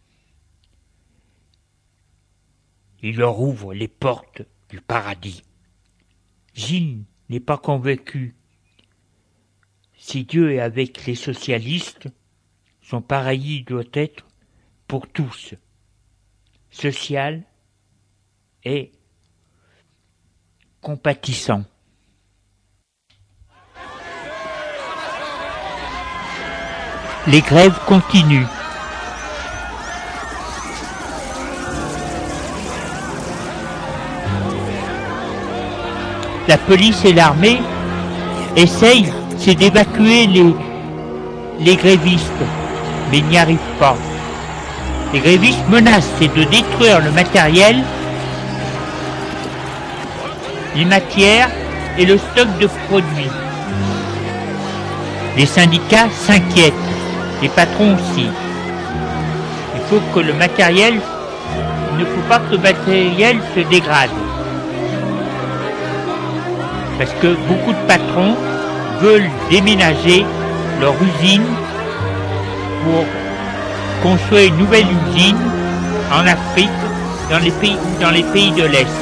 Il 3.02 3.18
leur 3.18 3.40
ouvre 3.40 3.74
les 3.74 3.88
portes 3.88 4.42
du 4.70 4.82
paradis. 4.82 5.44
Gilles 6.54 7.04
n'est 7.30 7.40
pas 7.40 7.58
convaincu. 7.58 8.36
Si 9.98 10.24
Dieu 10.24 10.54
est 10.54 10.60
avec 10.60 11.06
les 11.06 11.16
socialistes, 11.16 12.08
son 12.82 13.02
paradis 13.02 13.64
doit 13.64 13.84
être 13.94 14.26
pour 14.88 15.08
tous, 15.08 15.56
social 16.70 17.44
et 18.64 18.92
compatissant. 20.82 21.66
Les 27.28 27.42
grèves 27.42 27.80
continuent. 27.88 28.46
La 36.48 36.60
police 36.60 37.04
et 37.04 37.14
l'armée 37.14 37.60
essayent 38.56 39.12
d'évacuer 39.48 40.28
les, 41.60 41.76
grévistes 41.76 42.22
mais 43.12 43.22
n'y 43.22 43.38
arrive 43.40 43.58
pas. 43.80 43.96
Les 45.12 45.20
grévistes 45.20 45.68
menacent 45.68 46.20
de 46.20 46.44
détruire 46.44 47.02
le 47.02 47.10
matériel, 47.10 47.84
les 50.76 50.86
matières 50.86 51.50
et 51.98 52.06
le 52.06 52.20
stock 52.20 52.48
de 52.60 52.68
produits. 52.88 53.32
Les 55.38 55.48
syndicats 55.48 56.10
s'inquiètent, 56.12 56.74
les 57.46 57.50
patrons 57.50 57.94
aussi. 57.94 58.28
Il 59.76 59.82
faut 59.88 60.02
que 60.16 60.20
le 60.20 60.34
matériel, 60.34 60.96
il 61.92 61.98
ne 62.00 62.06
faut 62.06 62.26
pas 62.28 62.40
que 62.40 62.54
le 62.54 62.58
matériel 62.58 63.38
se 63.54 63.60
dégrade. 63.70 64.10
Parce 66.98 67.14
que 67.22 67.36
beaucoup 67.48 67.74
de 67.74 67.88
patrons 67.88 68.36
veulent 69.00 69.30
déménager 69.52 70.26
leur 70.82 70.96
usine 71.10 71.46
pour 72.84 73.06
construire 74.02 74.48
une 74.52 74.58
nouvelle 74.58 74.88
usine 75.08 75.38
en 76.12 76.26
Afrique, 76.26 76.80
dans 77.30 77.40
les 77.40 77.52
pays, 77.52 77.78
dans 78.02 78.12
les 78.12 78.24
pays 78.24 78.52
de 78.54 78.64
l'Est. 78.64 78.98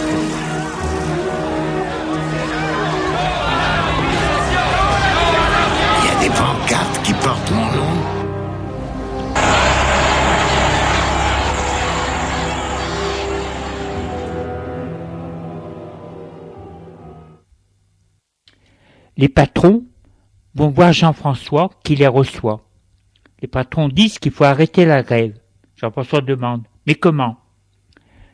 Les 19.24 19.30
patrons 19.30 19.86
vont 20.54 20.68
voir 20.68 20.92
Jean-François 20.92 21.70
qui 21.86 21.96
les 21.96 22.08
reçoit. 22.08 22.68
Les 23.42 23.48
patrons 23.48 23.88
disent 23.88 24.20
qu'il 24.20 24.34
faut 24.34 24.44
arrêter 24.44 24.84
la 24.84 25.02
grève. 25.02 25.40
Jean-François 25.78 26.20
demande, 26.20 26.64
mais 26.86 26.96
comment? 26.96 27.38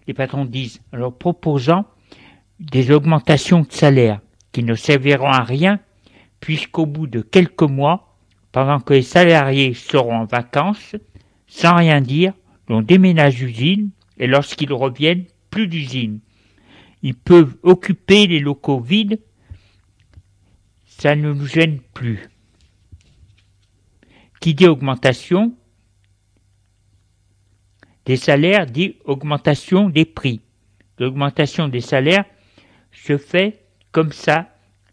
Les 0.07 0.15
patrons 0.15 0.45
disent, 0.45 0.81
en 0.91 0.97
leur 0.97 1.15
proposant 1.15 1.85
des 2.59 2.89
augmentations 2.89 3.61
de 3.61 3.71
salaire 3.71 4.19
qui 4.51 4.63
ne 4.63 4.73
serviront 4.73 5.29
à 5.29 5.43
rien 5.43 5.79
puisqu'au 6.39 6.87
bout 6.87 7.05
de 7.05 7.21
quelques 7.21 7.61
mois, 7.61 8.17
pendant 8.51 8.79
que 8.79 8.95
les 8.95 9.03
salariés 9.03 9.75
seront 9.75 10.15
en 10.15 10.25
vacances, 10.25 10.95
sans 11.45 11.75
rien 11.75 12.01
dire, 12.01 12.33
l'on 12.67 12.81
déménage 12.81 13.35
d'usine 13.35 13.91
et 14.17 14.25
lorsqu'ils 14.25 14.73
reviennent, 14.73 15.25
plus 15.51 15.67
d'usine. 15.67 16.19
Ils 17.03 17.13
peuvent 17.13 17.57
occuper 17.61 18.25
les 18.25 18.39
locaux 18.39 18.79
vides, 18.79 19.19
ça 20.99 21.15
ne 21.15 21.31
nous 21.31 21.45
gêne 21.45 21.79
plus. 21.93 22.29
Qui 24.41 24.53
dit 24.53 24.67
augmentation 24.67 25.53
des 28.05 28.17
salaires 28.17 28.65
dit 28.65 28.97
augmentation 29.05 29.89
des 29.89 30.05
prix. 30.05 30.41
L'augmentation 30.97 31.69
des 31.69 31.79
salaires 31.81 32.25
se 32.91 33.17
fait 33.17 33.63
comme 33.91 34.11
ça 34.11 34.49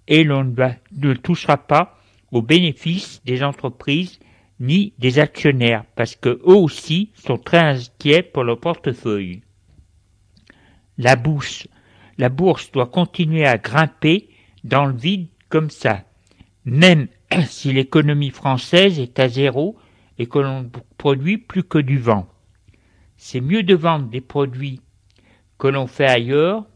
et 0.06 0.22
l'on 0.22 0.44
ne 0.44 1.14
touchera 1.14 1.56
pas 1.56 1.98
aux 2.30 2.42
bénéfices 2.42 3.20
des 3.24 3.42
entreprises 3.42 4.20
ni 4.60 4.92
des 4.98 5.18
actionnaires 5.18 5.84
parce 5.96 6.14
que 6.14 6.28
eux 6.28 6.56
aussi 6.56 7.10
sont 7.14 7.38
très 7.38 7.58
inquiets 7.58 8.22
pour 8.22 8.44
leur 8.44 8.60
portefeuille. 8.60 9.42
La 10.98 11.16
bourse, 11.16 11.66
la 12.16 12.28
bourse 12.28 12.70
doit 12.70 12.86
continuer 12.86 13.44
à 13.44 13.58
grimper 13.58 14.28
dans 14.62 14.86
le 14.86 14.96
vide 14.96 15.28
comme 15.48 15.70
ça, 15.70 16.04
même 16.64 17.08
si 17.46 17.72
l'économie 17.72 18.30
française 18.30 18.98
est 18.98 19.18
à 19.18 19.28
zéro 19.28 19.76
et 20.18 20.26
que 20.26 20.38
l'on 20.38 20.70
produit 20.98 21.38
plus 21.38 21.64
que 21.64 21.78
du 21.78 21.98
vent. 21.98 22.28
C'est 23.16 23.40
mieux 23.40 23.62
de 23.62 23.74
vendre 23.74 24.08
des 24.08 24.20
produits 24.20 24.80
que 25.58 25.68
l'on 25.68 25.86
fait 25.86 26.06
ailleurs. 26.06 26.66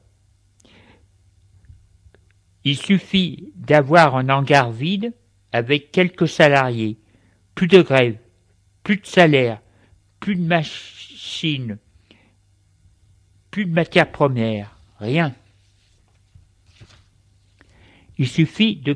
Il 2.64 2.76
suffit 2.76 3.52
d'avoir 3.56 4.16
un 4.16 4.28
hangar 4.28 4.70
vide 4.70 5.14
avec 5.52 5.90
quelques 5.90 6.28
salariés, 6.28 6.98
plus 7.54 7.66
de 7.66 7.82
grève, 7.82 8.18
plus 8.82 8.96
de 8.96 9.06
salaire, 9.06 9.60
plus 10.20 10.36
de 10.36 10.42
machines, 10.42 11.78
plus 13.50 13.64
de 13.64 13.72
matières 13.72 14.12
premières, 14.12 14.76
rien. 14.98 15.34
Il 18.20 18.28
suffit 18.28 18.76
de 18.76 18.92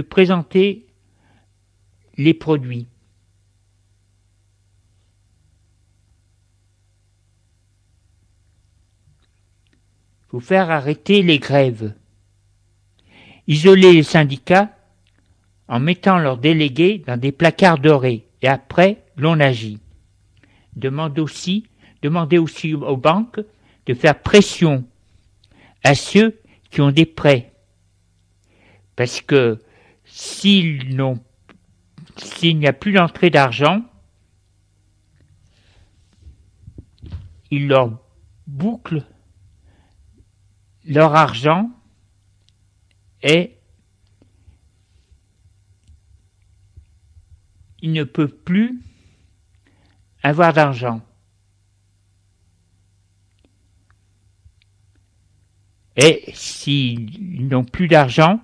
présenter 0.00 0.86
les 2.16 2.32
produits. 2.32 2.86
Faut 10.28 10.40
faire 10.40 10.70
arrêter 10.70 11.22
les 11.22 11.38
grèves. 11.38 11.94
Isoler 13.46 13.92
les 13.92 14.04
syndicats 14.04 14.74
en 15.68 15.80
mettant 15.80 16.16
leurs 16.16 16.38
délégués 16.38 17.04
dans 17.06 17.20
des 17.20 17.32
placards 17.32 17.78
dorés 17.78 18.26
et 18.40 18.48
après 18.48 19.04
l'on 19.18 19.38
agit. 19.38 19.80
Demande 20.74 21.18
aussi, 21.18 21.66
demandez 22.02 22.38
aussi 22.38 22.74
aux 22.74 22.96
banques 22.96 23.40
de 23.86 23.94
faire 23.94 24.20
pression 24.20 24.84
à 25.84 25.94
ceux 25.94 26.38
qui 26.70 26.80
ont 26.80 26.90
des 26.90 27.06
prêts 27.06 27.52
parce 28.96 29.20
que 29.20 29.60
s'il 30.04 30.88
n'y 30.88 32.66
a 32.66 32.72
plus 32.72 32.92
d'entrée 32.92 33.30
d'argent, 33.30 33.82
ils 37.50 37.68
leur 37.68 37.98
bouclent 38.46 39.04
leur 40.86 41.14
argent 41.14 41.70
est 43.22 43.58
ils 47.82 47.92
ne 47.92 48.04
peuvent 48.04 48.34
plus 48.34 48.80
avoir 50.22 50.52
d'argent. 50.52 51.02
Et 55.96 56.24
s'ils 56.34 57.48
n'ont 57.48 57.64
plus 57.64 57.88
d'argent, 57.88 58.40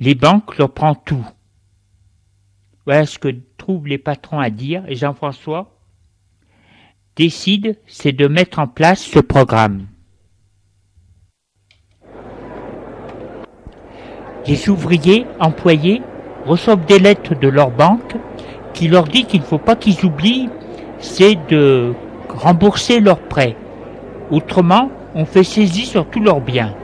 les 0.00 0.14
banques 0.14 0.56
leur 0.56 0.72
prennent 0.72 0.96
tout. 1.04 1.26
Voilà 2.86 3.06
ce 3.06 3.18
que 3.18 3.28
trouvent 3.58 3.86
les 3.86 3.98
patrons 3.98 4.40
à 4.40 4.50
dire 4.50 4.84
et 4.88 4.96
Jean-François 4.96 5.78
décide, 7.14 7.78
c'est 7.86 8.12
de 8.12 8.26
mettre 8.26 8.58
en 8.58 8.66
place 8.66 9.02
ce 9.02 9.18
programme. 9.18 9.86
Les 14.46 14.68
ouvriers 14.68 15.26
employés 15.38 16.02
reçoivent 16.46 16.86
des 16.86 16.98
lettres 16.98 17.38
de 17.38 17.48
leur 17.48 17.70
banque 17.70 18.16
qui 18.74 18.88
leur 18.88 19.04
dit 19.04 19.26
qu'il 19.26 19.42
ne 19.42 19.46
faut 19.46 19.58
pas 19.58 19.76
qu'ils 19.76 20.04
oublient, 20.04 20.48
c'est 20.98 21.36
de 21.48 21.94
rembourser 22.28 22.98
leurs 22.98 23.20
prêts. 23.20 23.56
Autrement, 24.30 24.90
on 25.14 25.24
fait 25.24 25.44
saisie 25.44 25.86
sur 25.86 26.06
tous 26.06 26.20
leurs 26.20 26.40
biens. 26.40 26.74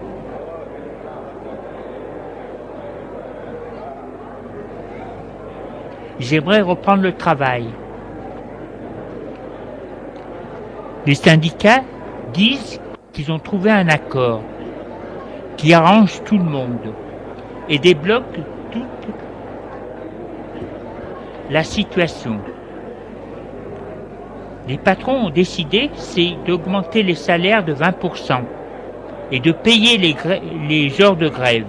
J'aimerais 6.18 6.60
reprendre 6.60 7.02
le 7.02 7.12
travail. 7.12 7.68
Les 11.06 11.14
syndicats 11.14 11.82
disent 12.34 12.80
qu'ils 13.12 13.32
ont 13.32 13.38
trouvé 13.38 13.70
un 13.70 13.88
accord 13.88 14.42
qui 15.56 15.72
arrange 15.72 16.22
tout 16.24 16.36
le 16.36 16.44
monde 16.44 16.92
et 17.68 17.78
débloque 17.78 18.40
toute 18.72 18.82
la 21.50 21.64
situation. 21.64 22.40
Les 24.68 24.76
patrons 24.76 25.26
ont 25.26 25.30
décidé, 25.30 25.90
c'est 25.94 26.34
d'augmenter 26.46 27.02
les 27.02 27.14
salaires 27.14 27.64
de 27.64 27.72
20% 27.72 28.42
et 29.32 29.40
de 29.40 29.50
payer 29.50 29.96
les, 29.96 30.14
les 30.68 31.00
heures 31.00 31.16
de 31.16 31.30
grève. 31.30 31.64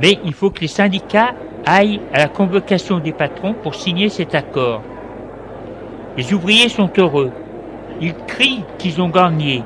Mais 0.00 0.18
il 0.24 0.32
faut 0.32 0.48
que 0.48 0.60
les 0.60 0.68
syndicats 0.68 1.34
aillent 1.66 2.00
à 2.14 2.18
la 2.18 2.28
convocation 2.28 2.98
des 2.98 3.12
patrons 3.12 3.52
pour 3.52 3.74
signer 3.74 4.08
cet 4.08 4.34
accord. 4.34 4.82
Les 6.16 6.32
ouvriers 6.32 6.70
sont 6.70 6.90
heureux. 6.96 7.30
Ils 8.00 8.14
crient 8.26 8.64
qu'ils 8.78 9.02
ont 9.02 9.10
gagné. 9.10 9.62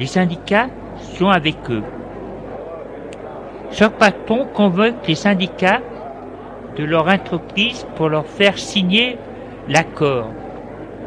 Les 0.00 0.06
syndicats 0.06 0.68
sont 1.16 1.28
avec 1.28 1.56
eux. 1.70 1.84
Chaque 3.70 3.98
patron 3.98 4.46
convoque 4.54 5.06
les 5.06 5.14
syndicats 5.14 5.80
de 6.76 6.84
leur 6.84 7.06
entreprise 7.06 7.86
pour 7.96 8.08
leur 8.08 8.26
faire 8.26 8.58
signer 8.58 9.18
l'accord? 9.68 10.30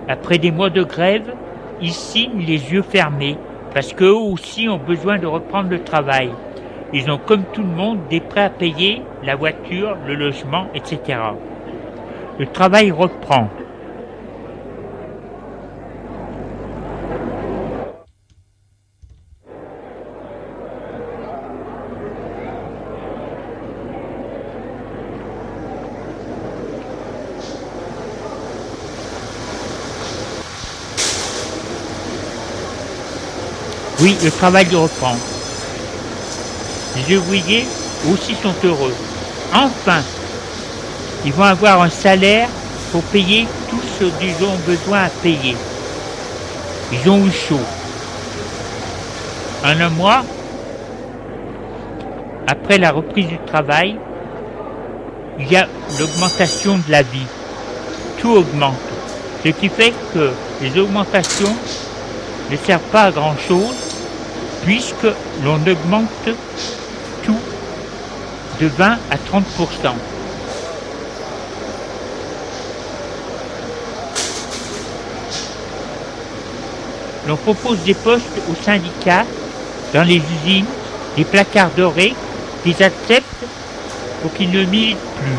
Après 0.07 0.37
des 0.37 0.51
mois 0.51 0.69
de 0.69 0.83
grève, 0.83 1.33
ils 1.81 1.93
signent 1.93 2.45
les 2.45 2.71
yeux 2.71 2.83
fermés 2.83 3.37
parce 3.73 3.93
qu'eux 3.93 4.13
aussi 4.13 4.69
ont 4.69 4.77
besoin 4.77 5.17
de 5.17 5.25
reprendre 5.25 5.69
le 5.69 5.83
travail. 5.83 6.29
Ils 6.93 7.09
ont 7.09 7.17
comme 7.17 7.43
tout 7.53 7.63
le 7.63 7.67
monde 7.67 7.99
des 8.09 8.19
prêts 8.19 8.43
à 8.43 8.49
payer, 8.49 9.01
la 9.23 9.35
voiture, 9.35 9.97
le 10.05 10.13
logement, 10.13 10.67
etc. 10.75 11.19
Le 12.37 12.45
travail 12.45 12.91
reprend. 12.91 13.47
Oui, 34.01 34.17
le 34.23 34.31
travail 34.31 34.65
reprend. 34.73 35.15
Les 36.95 37.17
ouvriers 37.17 37.67
aussi 38.11 38.33
sont 38.41 38.55
heureux. 38.63 38.95
Enfin, 39.53 40.01
ils 41.23 41.31
vont 41.31 41.43
avoir 41.43 41.83
un 41.83 41.89
salaire 41.89 42.49
pour 42.91 43.03
payer 43.03 43.45
tout 43.69 43.79
ce 43.99 44.05
qu'ils 44.05 44.43
ont 44.43 44.57
besoin 44.65 45.03
à 45.03 45.09
payer. 45.09 45.55
Ils 46.91 47.09
ont 47.11 47.23
eu 47.27 47.31
chaud. 47.31 47.59
En 49.63 49.79
un 49.79 49.89
mois, 49.89 50.23
après 52.47 52.79
la 52.79 52.91
reprise 52.91 53.27
du 53.27 53.37
travail, 53.45 53.97
il 55.37 55.51
y 55.51 55.55
a 55.55 55.67
l'augmentation 55.99 56.77
de 56.87 56.91
la 56.91 57.03
vie. 57.03 57.27
Tout 58.19 58.31
augmente. 58.31 58.73
Ce 59.43 59.49
qui 59.49 59.69
fait 59.69 59.93
que 60.11 60.31
les 60.59 60.79
augmentations 60.79 61.55
ne 62.49 62.57
servent 62.57 62.89
pas 62.91 63.03
à 63.03 63.11
grand 63.11 63.37
chose 63.47 63.80
puisque 64.63 65.07
l'on 65.43 65.55
augmente 65.55 66.29
tout 67.23 67.39
de 68.59 68.67
20 68.67 68.97
à 69.09 69.15
30% 69.15 69.93
L'on 77.27 77.37
propose 77.37 77.77
des 77.85 77.93
postes 77.93 78.25
aux 78.51 78.63
syndicats 78.63 79.25
dans 79.93 80.03
les 80.03 80.17
usines, 80.17 80.65
des 81.15 81.23
placards 81.23 81.69
dorés, 81.77 82.15
qu'ils 82.63 82.83
acceptent 82.83 83.45
pour 84.21 84.33
qu'ils 84.33 84.51
ne 84.51 84.63
militent 84.65 84.97
plus. 84.97 85.35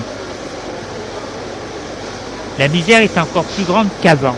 La 2.59 2.69
misère 2.69 3.03
est 3.03 3.19
encore 3.19 3.45
plus 3.45 3.65
grande 3.65 3.89
qu'avant. 4.01 4.37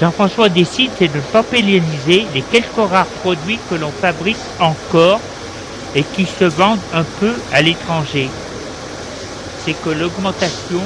Jean-François 0.00 0.48
décide 0.48 0.90
de 0.98 1.06
ne 1.06 1.20
pas 1.20 1.42
pénaliser 1.42 2.26
les 2.34 2.42
quelques 2.42 2.90
rares 2.90 3.06
produits 3.22 3.58
que 3.68 3.74
l'on 3.74 3.90
fabrique 3.90 4.38
encore 4.58 5.20
et 5.94 6.02
qui 6.02 6.24
se 6.24 6.44
vendent 6.44 6.80
un 6.94 7.04
peu 7.04 7.34
à 7.52 7.60
l'étranger. 7.60 8.28
C'est 9.64 9.74
que 9.74 9.90
l'augmentation 9.90 10.80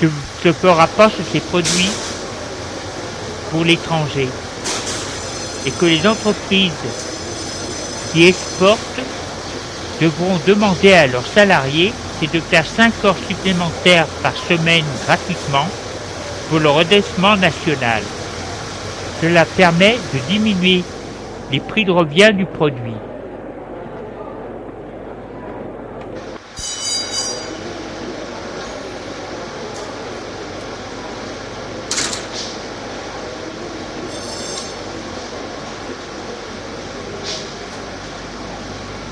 ne 0.00 0.08
se 0.42 0.52
fera 0.52 0.86
pas 0.86 1.10
sur 1.10 1.24
ces 1.30 1.40
produits 1.40 1.90
pour 3.50 3.64
l'étranger 3.64 4.28
et 5.66 5.70
que 5.70 5.84
les 5.84 6.06
entreprises 6.06 6.72
qui 8.12 8.24
exportent 8.26 8.78
devront 10.00 10.38
demander 10.46 10.94
à 10.94 11.06
leurs 11.06 11.26
salariés 11.26 11.92
de 12.26 12.40
faire 12.40 12.66
5 12.66 12.92
heures 13.04 13.16
supplémentaires 13.28 14.08
par 14.22 14.36
semaine 14.36 14.84
gratuitement 15.06 15.68
pour 16.48 16.60
le 16.60 16.70
redressement 16.70 17.36
national. 17.36 18.02
Cela 19.20 19.44
permet 19.44 19.96
de 20.14 20.18
diminuer 20.30 20.82
les 21.50 21.60
prix 21.60 21.84
de 21.84 21.90
revient 21.90 22.30
du 22.32 22.46
produit. 22.46 22.94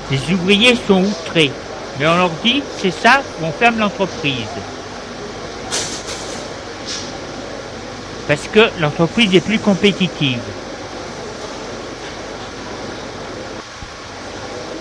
Les 0.09 0.33
ouvriers 0.33 0.75
sont 0.87 1.03
outrés, 1.03 1.51
mais 1.99 2.07
on 2.07 2.15
leur 2.15 2.29
dit 2.43 2.63
c'est 2.77 2.91
ça, 2.91 3.21
on 3.43 3.51
ferme 3.51 3.79
l'entreprise. 3.79 4.76
Parce 8.27 8.47
que 8.47 8.59
l'entreprise 8.79 9.33
est 9.33 9.41
plus 9.41 9.59
compétitive. 9.59 10.39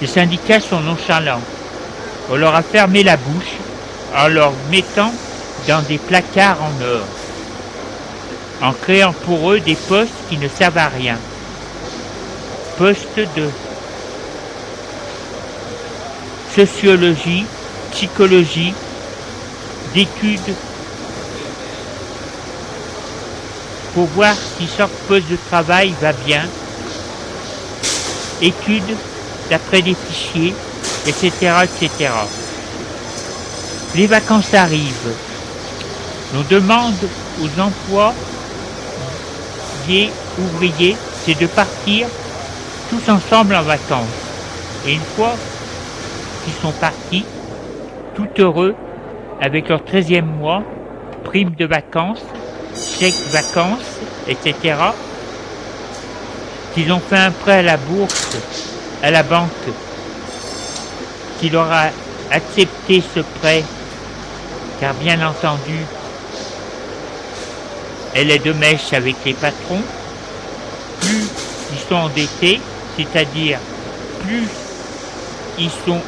Les 0.00 0.06
syndicats 0.06 0.60
sont 0.60 0.80
nonchalants. 0.80 1.40
On 2.30 2.36
leur 2.36 2.54
a 2.54 2.62
fermé 2.62 3.02
la 3.02 3.16
bouche 3.16 3.54
en 4.16 4.28
leur 4.28 4.52
mettant 4.70 5.12
dans 5.68 5.82
des 5.82 5.98
placards 5.98 6.58
en 6.60 6.84
or, 6.84 7.06
en 8.62 8.72
créant 8.72 9.12
pour 9.12 9.52
eux 9.52 9.60
des 9.60 9.76
postes 9.76 10.12
qui 10.28 10.36
ne 10.38 10.48
servent 10.48 10.78
à 10.78 10.88
rien. 10.88 11.16
Postes 12.76 13.20
de 13.36 13.48
sociologie, 16.54 17.46
psychologie, 17.92 18.74
d'études 19.94 20.54
pour 23.96 24.04
voir 24.08 24.34
si 24.34 24.68
chaque 24.68 24.90
poste 25.08 25.30
de 25.30 25.38
travail 25.48 25.94
va 26.02 26.12
bien. 26.12 26.42
Études 28.42 28.94
d'après 29.48 29.80
des 29.80 29.94
fichiers, 29.94 30.54
etc., 31.06 31.30
etc. 31.64 32.10
Les 33.94 34.06
vacances 34.06 34.52
arrivent. 34.52 35.14
On 36.34 36.42
demande 36.52 36.92
aux 37.40 37.58
emplois 37.58 38.12
ouvriers, 40.38 40.96
c'est 41.24 41.40
de 41.40 41.46
partir 41.46 42.06
tous 42.90 43.10
ensemble 43.10 43.54
en 43.54 43.62
vacances. 43.62 44.04
Et 44.86 44.92
une 44.92 45.00
fois 45.16 45.36
qu'ils 46.44 46.60
sont 46.60 46.72
partis, 46.72 47.24
tout 48.14 48.28
heureux, 48.36 48.74
avec 49.40 49.70
leur 49.70 49.80
13e 49.80 50.20
mois, 50.22 50.62
prime 51.24 51.54
de 51.54 51.64
vacances, 51.64 52.22
chèque 52.76 53.14
vacances, 53.30 54.00
etc., 54.28 54.76
qu'ils 56.74 56.92
ont 56.92 57.00
fait 57.00 57.16
un 57.16 57.30
prêt 57.30 57.58
à 57.58 57.62
la 57.62 57.76
bourse, 57.76 58.36
à 59.02 59.10
la 59.10 59.22
banque, 59.22 59.50
qu'il 61.40 61.56
aura 61.56 61.86
accepté 62.30 63.02
ce 63.14 63.20
prêt, 63.40 63.64
car 64.80 64.94
bien 64.94 65.26
entendu, 65.26 65.78
elle 68.14 68.30
est 68.30 68.44
de 68.44 68.52
mèche 68.52 68.92
avec 68.92 69.16
les 69.24 69.34
patrons, 69.34 69.82
plus 71.00 71.26
ils 71.72 71.88
sont 71.88 71.94
endettés, 71.94 72.60
c'est-à-dire 72.96 73.58
plus 74.20 74.48
ils, 75.58 75.70
sont, 75.70 76.00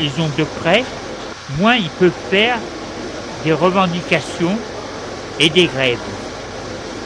ils 0.00 0.20
ont 0.20 0.30
de 0.36 0.44
prêts, 0.60 0.84
moins 1.58 1.76
ils 1.76 1.90
peuvent 1.90 2.10
faire 2.30 2.58
des 3.44 3.52
revendications 3.52 4.56
et 5.38 5.50
des 5.50 5.66
grèves. 5.66 5.98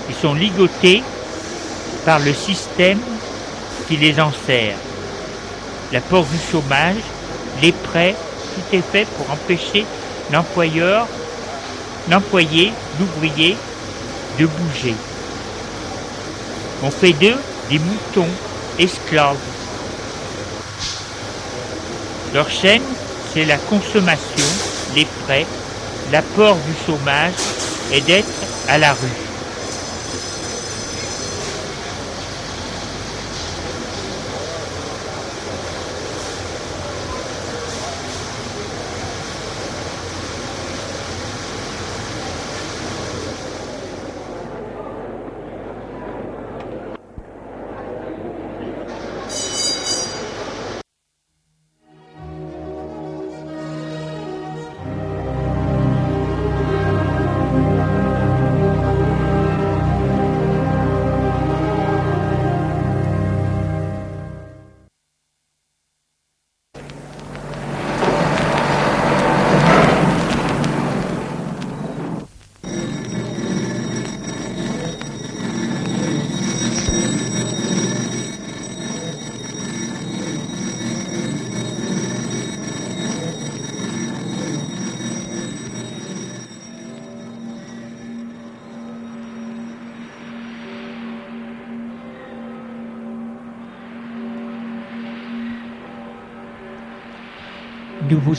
Ils 0.09 0.15
sont 0.15 0.35
ligotés 0.35 1.03
par 2.05 2.19
le 2.19 2.33
système 2.33 3.01
qui 3.87 3.97
les 3.97 4.21
enserre. 4.21 4.77
La 5.93 6.01
porte 6.01 6.29
du 6.31 6.39
chômage, 6.51 7.03
les 7.63 7.73
prêts, 7.73 8.15
tout 8.55 8.77
est 8.77 8.83
fait 8.83 9.07
pour 9.17 9.31
empêcher 9.31 9.85
l'employeur, 10.33 11.07
l'employé, 12.09 12.73
l'ouvrier 12.99 13.57
de 14.39 14.47
bouger. 14.47 14.95
On 16.83 16.91
fait 16.91 17.13
d'eux 17.13 17.37
des 17.69 17.79
moutons 17.79 18.29
esclaves. 18.79 19.37
Leur 22.33 22.49
chaîne, 22.49 22.83
c'est 23.33 23.45
la 23.45 23.59
consommation, 23.59 24.47
les 24.95 25.07
prêts, 25.27 25.47
l'apport 26.13 26.57
du 26.57 26.75
chômage 26.87 27.33
et 27.93 28.01
d'être 28.01 28.45
à 28.69 28.79
la 28.79 28.93
rue. 28.95 29.30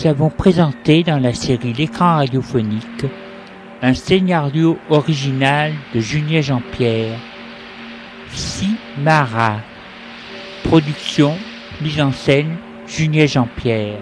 Nous 0.01 0.07
avons 0.07 0.29
présenté 0.29 1.03
dans 1.03 1.19
la 1.19 1.33
série 1.33 1.73
L'écran 1.73 2.15
radiophonique 2.15 3.05
un 3.83 3.93
scénario 3.93 4.77
original 4.89 5.73
de 5.93 5.99
Julien 5.99 6.41
Jean-Pierre, 6.41 7.17
Simara. 8.31 9.57
Production, 10.63 11.35
mise 11.81 12.01
en 12.01 12.11
scène, 12.11 12.55
Julien 12.87 13.25
Jean-Pierre. 13.25 13.99